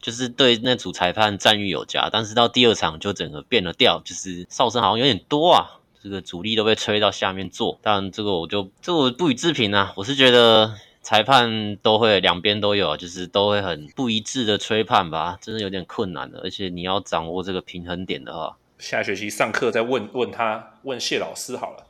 [0.02, 10.74] 就是对那组裁判赞誉有加，但是到第二场就整个变了调，就是哨声好像有点多啊，这个主力都被吹到下面坐，但这个我就这个、我不予置评啊，我是觉得。
[11.06, 16.40] 裁判都会两边都有，就是都会很不一致的吹判吧，真的有点困难的。
[16.40, 21.86] 而且你要掌握这个平衡点的话，下学期上课再问问他，问谢老师好了。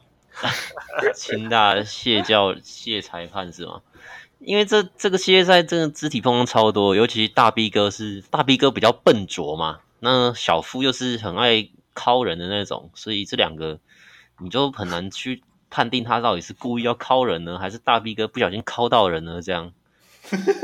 [1.15, 3.81] 清大谢教谢裁判是吗？
[4.39, 13.79] 因为这这个系列赛真的肢体碰撞超多，尤其大 B 哥是大 B 哥比较笨拙嘛，那小夫又是很爱敲人的那种，所以这两个
[14.41, 15.41] 你就很难去。
[15.75, 19.41] 判定他到底是故意要敲人呢，还是大 B 哥不小心敲到人呢？
[19.41, 19.73] 这样，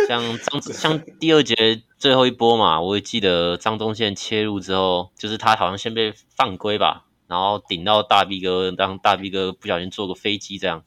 [0.08, 10.86] 像张 像第二节最后一波嘛，我也记得张宗宪切入之后，就是他好像先被犯规吧，然后顶到大 B 哥，让大 B 哥不小心坐个飞机这样。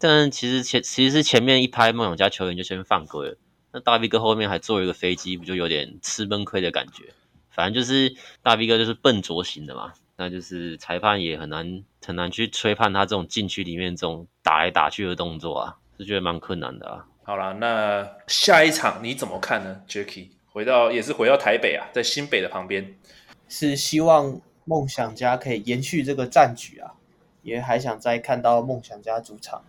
[0.00, 3.36] 但其实前其实是前面一拍梦想家球员就先犯规了，
[3.72, 7.14] 那大 B 哥后面还坐了一个飞机，不就有点吃闷亏的感觉？
[7.50, 9.92] 反正就是大 B 哥就是笨拙型的嘛。
[10.16, 17.06] 那就是裁判也很难很难去吹判他这种禁区里面这种打来打去的动作啊，是觉得蛮困难的啊。
[17.24, 20.28] 好啦，那下一场你怎么看呢，Jacky？
[20.52, 22.94] 回到也是回到台北啊，在新北的旁边，
[23.48, 26.94] 是希望梦想家可以延续这个战局啊，
[27.42, 29.64] 也还想再看到梦想家主场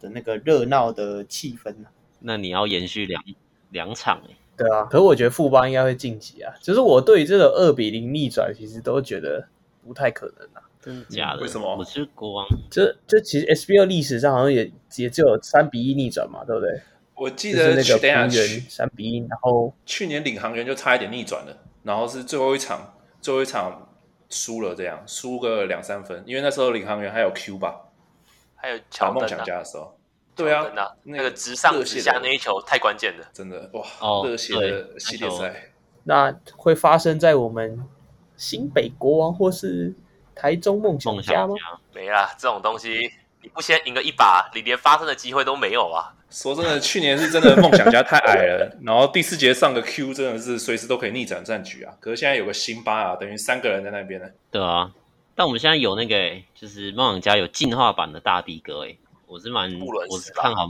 [0.00, 1.94] 的那个热闹的气氛呢、啊。
[2.18, 3.22] 那你要延续两
[3.70, 4.36] 两场哎、欸？
[4.56, 9.46] 对啊，可是我觉得富邦应该会晋级啊，就是我对于这个二比零逆转，其实都觉得。
[9.86, 11.42] 不太可能啊，真的假的？
[11.42, 11.76] 为什么？
[11.76, 16.80] 我是国王，这这其实 SBL 历史上好像也也只有三比一逆转嘛，对不对？
[17.14, 23.88] 我记得那个平原三比一，然后去年领航员就差一点逆转了，然后是最后一场最后一场
[24.28, 27.82] 输了，这样输个两三分，因为那时候领航员还有 Q 吧，
[28.56, 29.96] 还有乔梦想家的时候，
[30.34, 30.66] 对啊，
[31.04, 33.84] 那个直上直下那一球太关键了，真的哇，
[34.26, 35.70] 热血的系列赛，
[36.02, 37.86] 那会发生在我们。
[38.36, 39.94] 新北国王或是
[40.34, 41.54] 台中梦想家吗？
[41.92, 43.10] 没啦，这种东西
[43.42, 46.14] 你不先赢个一把，你连发生的机会都没有啊！
[46.30, 51.94] 说真的，去年是真的梦想家太矮了， 然后第四节上个 Q 真的是随时都可以逆转战局啊！
[52.00, 54.26] 可是现在有个辛巴啊，等于三个人在那边呢。
[54.50, 54.90] 对啊，
[55.36, 60.66] 但我们现在有那个、欸，就是梦想家有进化版的大 B 哥，哎，我是蛮，我是看好。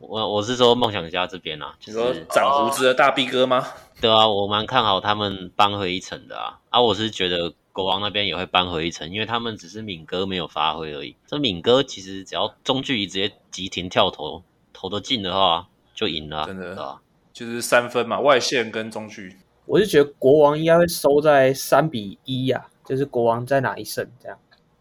[0.00, 3.66] 我我是说梦想家这边啊，就是说长胡子的大 B 哥吗？
[4.00, 6.58] 对啊，我蛮看好他们扳回一城的啊。
[6.70, 11.14] 啊，我是觉得国王那边也会扳回一城，因为他们只是敏哥没有发挥而已。
[11.26, 17.02] 这敏哥其实只要中距离直接急停跳投投得进的话，就赢了啊，真的，对吧？
[17.34, 19.36] 就是三分嘛，外线跟中距。
[19.66, 24.38] 我是觉得国王应该会收在三比一呀，就是国王在哪一胜这样。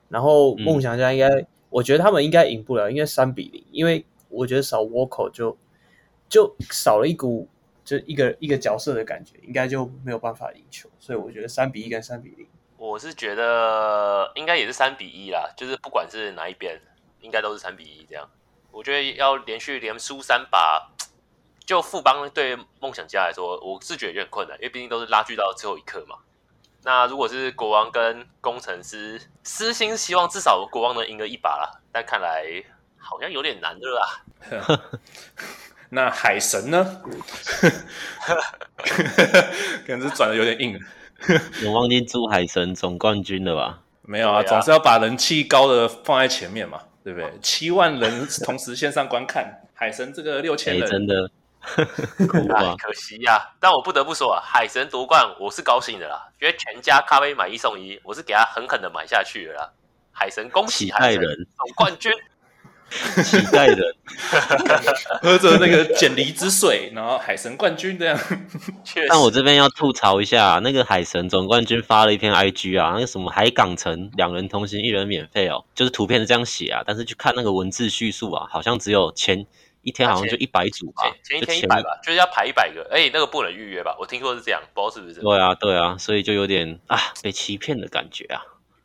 [0.07, 4.05] 然后梦想家应该，嗯，我觉得他们应该赢不了，应该三比零，因为。
[4.29, 5.57] 我觉得少沃口就
[6.29, 7.49] 就少了一股
[7.83, 16.79] 就一个一个角色的感觉，应该就没有办法赢球，所以我觉得三比一跟三比零，我是觉得应该也是三比一啦，就是不管是哪一边，
[17.21, 18.29] 应该都是三比一这样。
[18.71, 20.91] 我觉得要连续连输三把，
[21.65, 26.17] 就富邦对梦想家来说，我是觉得有点困难，因为毕竟都是拉锯到最后一刻嘛。
[26.83, 32.63] 那如果是国王跟工程师，私心希望至少国王能赢个一把啦，但看来。
[32.99, 34.23] 好像有点难对吧。
[35.91, 37.01] 那海神呢？
[39.87, 40.79] 可能是转的有点硬。
[41.65, 43.79] 我忘记祝海神总冠军了吧？
[44.03, 47.33] 没有啊，总是要把人气高的放在前面嘛，对不对？
[47.41, 51.29] 七万人同时线上观看 海神这个六千人，真的
[52.77, 53.49] 可惜呀、啊。
[53.59, 59.71] 但我不得不说啊，海神夺冠我是高兴的啦，因为全家咖啡买一送一，我是给他狠狠的买下去了啦。
[60.11, 62.11] 海神恭喜乞海神总冠军。
[63.23, 63.95] 乞丐人，
[65.21, 68.17] 喝着那个碱离子水，然后海神冠军这样。
[68.83, 79.45] 确实，但我这边要吐槽一下，那个海神总冠军发了一篇 IG 啊，那个什么海港城两人同行一人免费哦，就是图片是这样写啊，但是去看那个文字叙述啊，好像只有前
[79.83, 83.95] 一天好像就一百组吧，前前一天一百吧，就是要排一百个，而且那个不能预约吧？
[83.99, 85.21] 我听说是这样，不知道是不是。
[85.21, 88.41] 对啊，对啊，所以就有点啊被欺骗的感觉啊。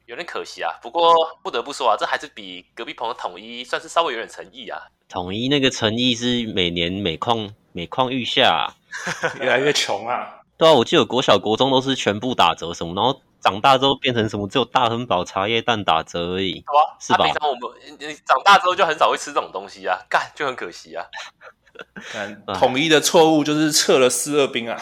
[0.07, 4.81] 有点可惜啊，不过不得不说啊，这还是比隔壁棚的统一算是稍微有点诚意啊。
[5.09, 8.75] 统一那个诚意是每年每况每况愈下、啊，
[9.41, 10.41] 越来越穷啊。
[10.57, 16.97] 对啊，我记得国小国中都是全部打折什么，然后长大之后变成什么只有大亨堡茶叶蛋打折而已，好吧？
[17.01, 21.05] 是吧啊、平常我们你长大之后就很少会吃这种东西啊，干就很可惜啊。
[22.13, 24.81] 看 统一的错误就是撤了四二兵啊！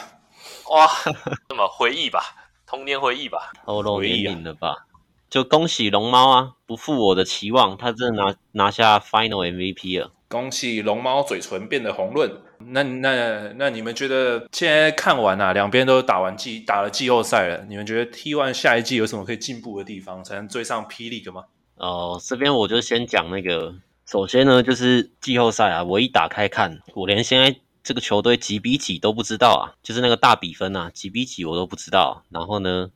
[0.68, 0.86] 哇，
[1.48, 2.22] 什么回忆吧，
[2.66, 4.86] 童年回忆吧，透露年龄了吧？
[5.32, 10.12] 就恭喜龙猫啊，不负我的期望，他真的拿拿下 Final MVP 了。
[10.28, 12.30] 恭喜龙猫嘴唇变得红润。
[12.58, 21.44] 那那那你们觉得现在看完啊，两边都打完季打了季后赛了，你们觉得 T1 下一季有什么可以进步的地方，才能追上 P League 吗？
[21.76, 23.74] 哦，这边我就先讲那个，
[24.04, 32.22] 首先呢就是季后赛啊，我一打开看，我连现在这个球队几比几都不知道啊，就是那个大比分啊，几比几我都不知道。
[32.28, 32.90] 然后呢？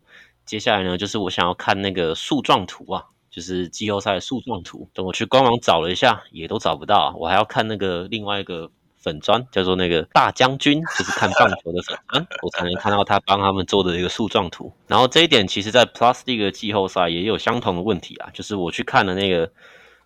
[0.46, 4.88] 接下来呢，就是我想要看那个树状图啊，就是季后赛的树状图。
[4.94, 7.14] 等我去官网找了一下，也都找不到啊。
[7.16, 14.72] 我还要看那个另外一个粉砖，叫做那个大将军，就是看棒球的粉砖，我才能看到他帮他们做的一个树状图。
[14.86, 19.50] 然后这一点，其实在 Plus League 季后赛也有相同的问题啊，就是我去看了那个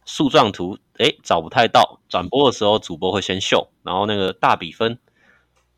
[0.06, 2.00] 树状图，诶，找不太到。
[2.08, 4.98] 转播的时候，主播会先秀，然后那个大比分。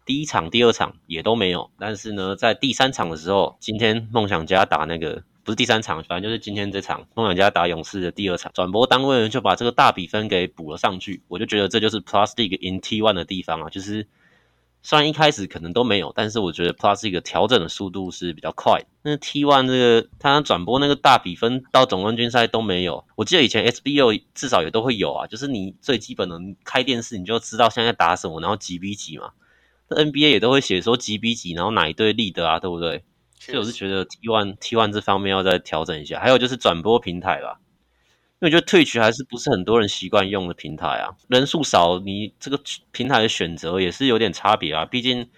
[0.05, 11.22] 第一场、第二场也都没有，但是呢，在第三场的时候，今天梦想家打那个不是第三场，反正就是今天这场梦想家打勇士的第二场，转播单位呢就把这个大比分给补了上去。
[11.28, 14.09] 我就觉得这就是 Plus League in T1 的地方啊，就是
[14.82, 18.82] 虽然一开始可能都没有，但是我觉得 Plus League 调整的速度是比较快。
[19.03, 29.30] 那 T1 这个他转播那个大比分到总冠军赛都没有，我记得以前 SBO 至少也都会有啊，就是你最基本的开电视你就知道现在打什么，然后几比几嘛。
[29.95, 33.05] NBA 也都会写说几比几，然后哪一队立的啊，对不对？
[33.38, 36.20] 所以我是觉得 T1 T1 这方面要再调整一下。
[36.20, 37.59] 还有就是转播平台吧，
[38.40, 42.61] 因为我觉得 Twitch 还是不是很多人习惯用的平台啊，人数少，你这个
[42.93, 44.84] 平台的选择也是有点差别啊。
[44.84, 45.28] 毕竟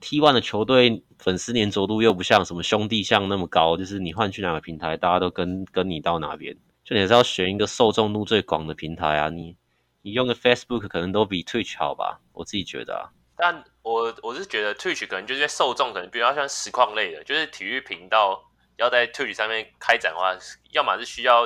[0.00, 6.54] T one 的球队粉丝粘着度又不像什么兄弟像那么高，就是你换去哪个平台，大家都跟跟你到哪边，
[6.84, 9.30] 就你是要选一个受众度最广的平台啊。
[9.30, 9.56] 你
[10.02, 12.20] 你用个 Facebook 可能都比 Twitch 好吧？
[12.34, 13.02] 我自己觉得啊。
[13.42, 18.40] 但我我是觉得 Twitch 可能就是受众可能比较像实况类的，就是体育频道
[18.76, 20.32] 要在 Twitch 上面开展的话，
[20.70, 21.42] 要么是需要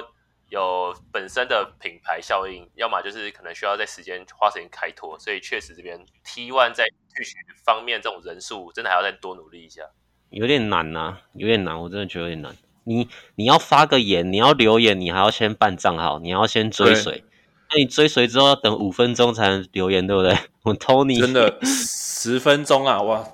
[0.51, 7.32] 有本身的品牌效应，要么就是可能需要在时间花时间开拓，所以确实这边 T1 在 Twitch
[7.64, 9.80] 方面这种人数真的还要再多努力一下，
[10.28, 12.55] 有点难呐、啊，有点难，我真的觉得有点难。
[12.84, 17.24] 你你要发个言，你要留言，你还要先办账号，你要先追随。
[17.71, 20.37] 那你追随之后要等五分钟才能留言，对不对？
[20.62, 23.03] 我偷你真的十分钟啊！
[23.03, 23.25] 哇，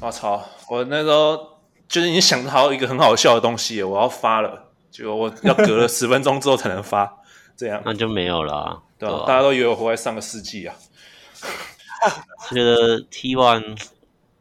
[0.00, 0.44] 我操！
[0.68, 7.18] 我那时候就是已经想好一个很好笑的东西，我要发了，结果我要隔了十分钟之后才能发，
[7.56, 9.08] 这样那就没有了、啊，对？
[9.26, 10.74] 大家都以为我活在上个世纪啊！
[12.50, 13.76] 觉得 T one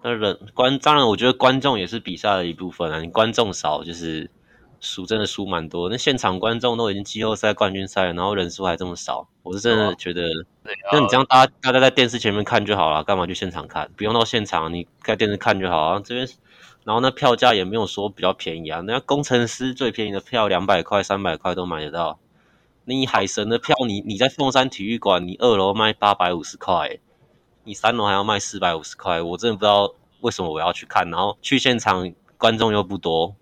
[0.04, 3.00] 那人观，当然我觉得观众也是比赛的一部分啊。
[3.00, 4.30] 你观众少就是。
[4.82, 10.22] 输真的输蛮多，那现场观众都已经季后赛、冠军赛了，然后人数还这么少，我是真的觉得，
[10.92, 13.92] 那你这样大家大家在电视前面看就好了，干嘛去现场看？
[13.98, 16.02] 不用到现场，你在电视看就好啊。
[16.04, 16.28] 这边，
[16.86, 22.20] 然后那票价也没有说比较便宜啊，那工程师最便宜的票两百块、三百块都买得到。
[22.86, 27.00] 你海神的票，你你在凤山体育馆，你二楼卖八百五十块，
[27.64, 33.36] 你三楼还要卖四百五十块，我真的不知道为什么我要去看，然后去现场观众又不多。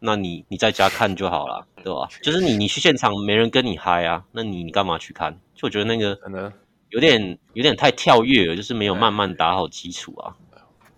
[0.00, 2.08] 那你你在家看就好了，对吧？
[2.22, 5.38] 就是你你去现场没人跟你嗨啊，那你你干嘛去看？
[5.54, 6.52] 就我觉得那个可能
[6.90, 10.36] 有点有点太跳跃了，就是没有慢慢打好基础啊。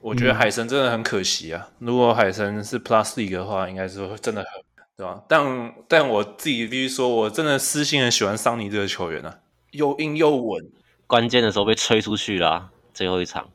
[0.03, 1.69] 我觉得海神真的很可惜啊。
[1.79, 4.63] 如果海神是 Plus League 的话，应该是真的很
[4.97, 5.23] 对吧？
[5.29, 9.39] 但但我自己必须说，我真的私心很喜欢桑尼这个球员啊，
[9.71, 10.71] 又硬又稳，
[11.07, 13.49] 关键的时候被吹出去啦，最后一场。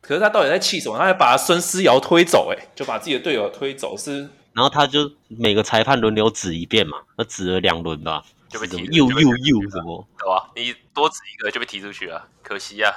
[0.00, 0.96] 可是他到底在气什么？
[0.96, 4.28] 他还把孙思尧推走，哎，就把自己的队友推走是。
[4.56, 10.08] 然后他就每个裁判轮流指一遍嘛，那指了两轮吧，就被踢，又又又什么？
[10.18, 10.50] 对吧？
[10.56, 12.96] 你多指一个就被踢出去了，可惜呀、啊。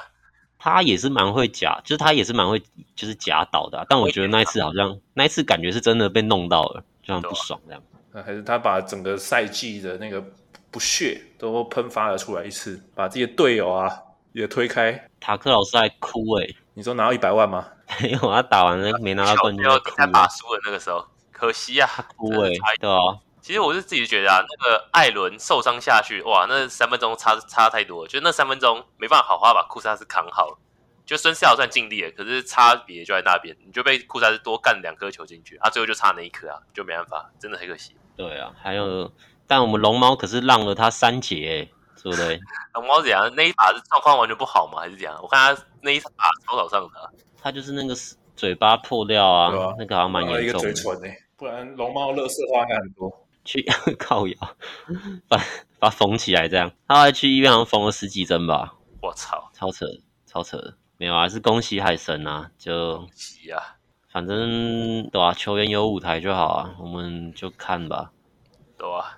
[0.57, 2.61] 他也是蛮会假，就是他也是蛮会
[2.95, 7.81] 就是假倒的、啊，但我觉得那一次好像那一次感觉是真的被弄到了，就很不爽这样。
[8.25, 10.23] 还是他把整个赛季的那个
[10.71, 14.01] 不屑都喷发了出来一次，把这些队友啊
[14.31, 15.09] 也推开。
[15.19, 17.67] 塔克老师还哭诶、欸、你说拿到一百万吗？
[18.01, 19.65] 没有，他打完了没拿到冠军，
[19.97, 21.05] 他打输了那个时候，
[21.39, 22.97] 可惜啊，枯萎、欸、对啊。
[23.41, 30.59] 其实我是自己觉得啊，那个艾伦受伤下去，哇，那三分钟差差太多了，就那三分钟没办法好好把库萨斯扛好。
[31.05, 37.95] 就孙思豪算尽力了，可是差别就在那边，你就被库萨斯多干两颗球进去，他、啊、最后就差那一颗啊，就没办法，真的很可惜。
[38.15, 39.11] 对啊，还有，
[39.47, 41.67] 但我们龙猫可是让了他三节，
[42.03, 42.39] 对不对？
[42.75, 43.27] 龙猫怎样？
[43.35, 44.81] 那一把是状况完全不好吗？
[44.81, 45.17] 还是怎样？
[45.23, 47.11] 我看他那一把超早上的，
[47.41, 47.95] 他就是那个
[48.35, 50.43] 嘴巴破掉啊，啊那个好像蛮严重的。
[50.43, 51.09] 一个嘴唇呢，
[51.39, 53.25] 不然龙猫乐色话很多。
[53.45, 53.65] 去
[53.97, 54.35] 靠药，
[55.27, 55.41] 把
[55.79, 58.75] 把缝起来这样，他还去医院好像缝了十几针吧。
[59.01, 59.85] 我操，超扯，
[60.27, 60.75] 超扯。
[60.97, 63.77] 没有啊，是恭喜海神啊，就恭喜啊，
[64.11, 68.11] 反正对啊，球员有舞台就好啊，我们就看吧。
[68.77, 69.17] 对啊，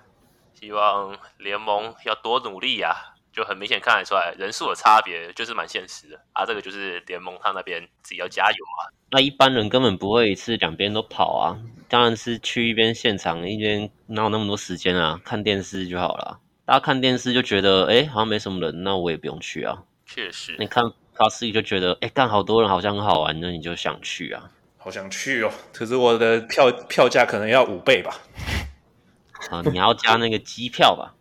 [0.54, 2.94] 希望联盟要多努力啊，
[3.32, 8.88] 就很明显看得出来人数的差别就是蛮现实的啊，这个就是联盟他那边自己要加油啊。
[9.10, 11.58] 那一般人根本不会一次两边都跑啊。
[11.92, 15.20] 当然是去一边现场，一边哪有那么多时间啊？
[15.22, 16.40] 看电视就好了。
[16.64, 19.82] 大家看电视就觉得，哎，好像没什么人，那我也不用去啊。
[20.06, 20.82] 确实，你看
[21.14, 24.50] Plus 就觉得，哎，干好多人，好像很好玩，那你就想去啊。
[24.78, 28.16] 好想去哦，可是我的票票价可能要五倍吧？
[29.50, 31.12] 啊，你要加那个机票吧？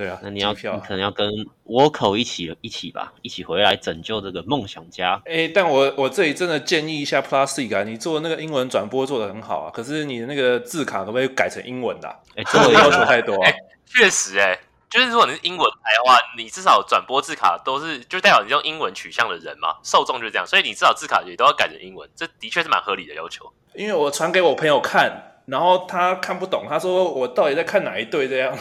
[0.00, 1.28] 对啊，那你要可能要跟
[1.66, 5.20] 倭寇一起一起吧，一起回来拯救这个梦想家。
[5.26, 12.16] 哎、欸，但我我这里真的建议一下 Plus 啊，你做那个英文转播做的很好啊，可是你的那个字卡可不可以改成英文的、啊？
[12.34, 13.52] 哎、欸，这个 要求太多啊。
[13.84, 23.52] 确、欸、实、欸，哎，就是如果你是英文台的话，你至少转播字卡都是就代表你用英文取向的人嘛，受众就是这样，所以你至少字卡也都要改成英文，这的确是蛮合理的要求。
[23.74, 28.56] 因为我传给我朋友看，然后他看不懂，他说我到底在看哪一对这样。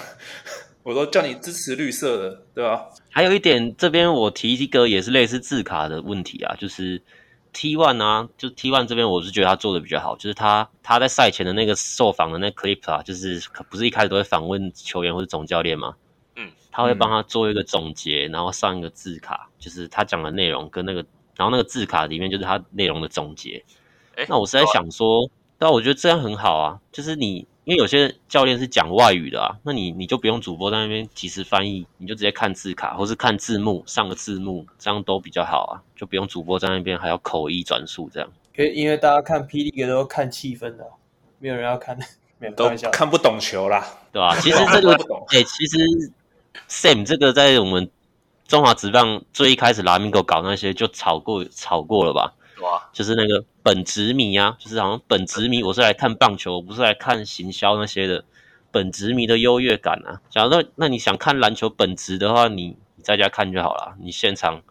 [0.83, 2.87] 我都叫你支持绿色的，对吧？
[3.11, 7.01] 还有一点，这边我提一个也是类似字卡的问题啊，就是
[7.51, 15.95] T one 啊，就 T one 这边我是觉得他做的比较好，就是他他在赛前的那个受访的那 clip 啊，就是不是一开始都会访问球员或者总教练吗？
[16.37, 21.05] 嗯，他会帮他做一个总结，然后上一个字卡，就是他讲的内容跟那个，
[21.35, 23.63] 然后那个字卡里面就是他内容的总结。
[24.15, 27.47] 欸、那我是在想说，但我觉得这样很好啊，就是你。
[27.69, 38.27] 因为有些教练是讲外语的啊，那你你就不用主播在那边及时翻译，你就直接看字卡或是看字幕，上个字幕，这样都比较好啊，就不用主播在那边还要口译转述这样。
[38.55, 40.83] 可以，因为大家看霹雳都看气氛的，
[41.37, 41.95] 没有人要看，
[42.55, 44.35] 都看不懂球啦，对吧？
[44.39, 44.93] 其实这个，
[45.29, 46.11] 哎、欸，其实
[46.67, 47.87] Sam 这个在我们
[48.47, 52.33] 中华职棒最一开始拉米狗搞那些就炒过炒过了吧？
[52.61, 58.23] 哇，就是那个本职迷啊，就是好像本职迷，我是来看棒球，我不是来看行销那些的。
[58.71, 63.95] 本职迷的优越感啊，假如说那你想看篮球本职的话，你你在家看就好了。
[63.99, 64.61] 你现场，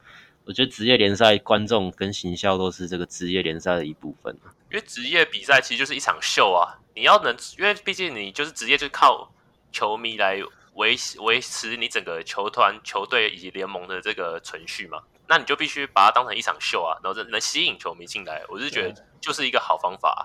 [0.45, 4.55] 我觉得职业联赛观众跟行销都是这个职业联赛的一部分啊。
[4.71, 9.33] 因为职业比赛其实就是一场秀啊，你要能，因为毕竟你就是职业，就是靠
[9.73, 10.41] 球迷来
[10.75, 15.03] 维维持你整个球团、球队以及联盟的这个存续嘛。
[15.29, 20.25] 那你就必须把它当成一场秀啊，然后能吸引球迷进来，我是觉得就是一个好方法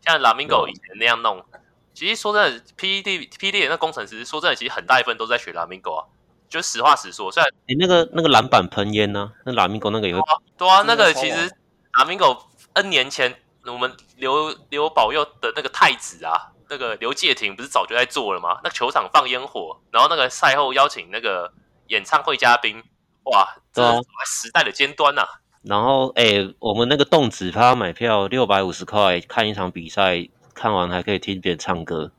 [0.00, 1.44] 像拉米狗以前那样弄，
[1.92, 6.06] 其实说真的，PDD PDD 那工程师说真的，其实很大一份都在学拉米狗啊。
[6.48, 10.20] 就实话实说，虽然你那个那个篮板喷烟呢，那拉米狗那个也会。
[10.56, 11.50] 对啊，那个其实
[11.94, 13.34] 拉米狗 N 年前
[13.66, 18.60] 我们刘刘保佑的那个太子啊，那个刘介廷不是早就在做了吗？
[18.62, 21.52] 那球场放烟火，然后那个赛后邀请那个
[21.88, 22.84] 演唱会嘉宾。
[23.24, 23.82] 哇，这
[24.26, 25.28] 时代的尖端呐、啊！
[25.62, 32.12] 然后，哎、欸，我们那个动子他买票六百五十块看一场比赛，看完还可以听别人唱歌。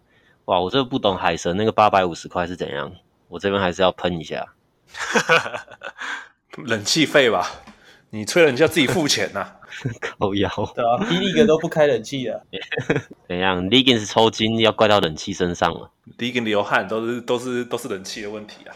[0.46, 2.92] 哇，我这个不懂海神那个八百五十块是怎样？
[3.28, 4.54] 我这边还是要喷一下。
[6.58, 7.52] 冷气费吧，
[8.12, 9.56] 你吹冷气要自己付钱呐、啊。
[10.00, 10.50] 靠腰。
[10.74, 12.46] 对啊，霹雳哥都不开冷气的。
[13.28, 15.92] 怎样？Legends 抽筋要怪到冷气身上了。
[16.18, 18.74] Legends 流汗都是都是都是冷气的问题啊。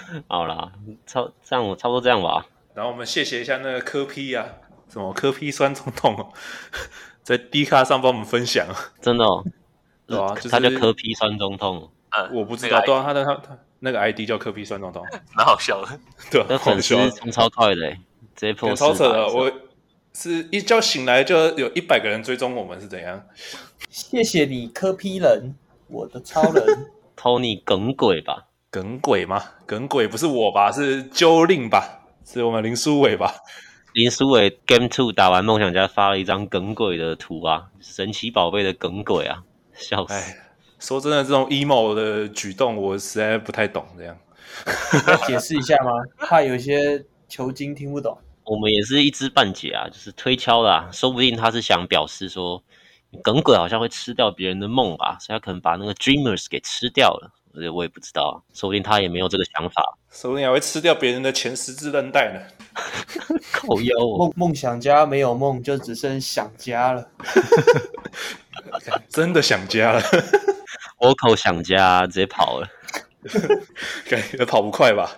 [0.28, 0.72] 好啦，
[1.06, 2.46] 差这样差不多这样吧。
[2.74, 4.46] 然后我们谢谢一下那个柯 P 啊，
[4.88, 6.32] 什么柯 P 酸中痛，
[7.22, 8.66] 在 D 卡上帮我们分享，
[9.00, 9.44] 真的哦，
[10.06, 15.04] 对啊，就是、他叫柯 P 酸中痛，呃，我不知道，对啊，他的他他那个 ID 叫柯 P 酸总统，
[15.36, 15.98] 蛮好笑的，
[16.30, 17.90] 对啊，那粉丝冲超快的，
[18.34, 19.52] 直接破超扯的，我
[20.14, 23.26] 是一觉醒来就有一百个人追踪我们是怎样？
[23.90, 25.54] 谢谢你柯 P 人，
[25.88, 28.46] 我的超人，Tony 耿鬼吧。
[28.72, 29.44] 耿鬼吗？
[29.66, 30.72] 耿鬼不是我吧？
[30.72, 32.06] 是揪令吧？
[32.24, 33.34] 是我们林书伟吧？
[33.92, 39.42] 林书伟 Game Two 打完梦想家发了一张耿鬼的图啊，神奇宝贝的耿鬼啊，
[39.74, 40.14] 笑死！
[40.78, 43.84] 说真的，这种 emo 的举动，我实在不太懂。
[43.98, 44.16] 这样
[45.06, 45.90] 要解释一下吗？
[46.26, 48.16] 怕有些球精听不懂。
[48.44, 52.64] 我们也是一知半解啊，就是推敲啦，说不定他是想表示说，
[53.22, 57.30] 耿鬼好像会吃掉别人的梦吧，所以他可能把那个 Dreamers 给吃掉了。
[57.54, 62.40] 而且我也不知道，说不定他也没有这个想法，说不定还会吃掉别人的前十字韧带呢。
[63.52, 67.06] 靠腰哦，梦梦想家没有梦，就只剩想家了。
[69.10, 70.02] 真的想家了，
[70.98, 72.68] 我口想家，直接跑了。
[74.08, 75.10] 感觉跑不快吧？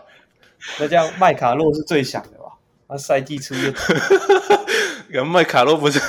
[0.80, 2.44] 那这样麦卡洛是最想的吧？
[2.88, 3.72] 他赛季初就，
[5.12, 6.00] 跟麦卡洛不是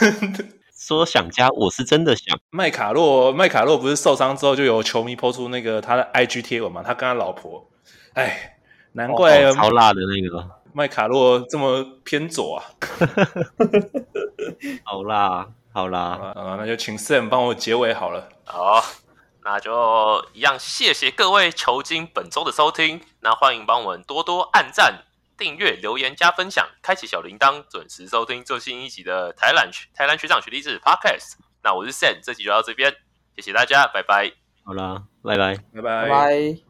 [0.86, 2.40] 说想家，我是真的想。
[2.52, 6.84] 麦卡洛，麦卡洛不是受伤之后就有球迷 po 出那个他的 IG 贴文嘛？
[6.84, 7.68] 他跟他老婆，
[8.14, 8.60] 哎，
[8.92, 12.64] 难怪、哦哦、超辣的那个麦卡洛这么偏左啊！
[14.86, 16.56] 好辣，好辣啊！
[16.60, 18.30] 那就请 Sam 帮我结尾好了。
[18.44, 18.86] 好，
[19.44, 23.02] 那就一样，谢谢各位球精本周的收听。
[23.22, 25.06] 那欢迎帮我们多多按赞。
[25.38, 31.36] 订阅、留言、加分享，开启小铃铛，准时收听最新一集的台篮台南学长学弟制 Podcast。
[31.64, 32.96] 那我是 Sam，这集就到这边，
[33.36, 34.32] 谢谢大家，拜拜。
[34.64, 36.02] 好啦，拜拜，拜拜。
[36.04, 36.65] 拜拜。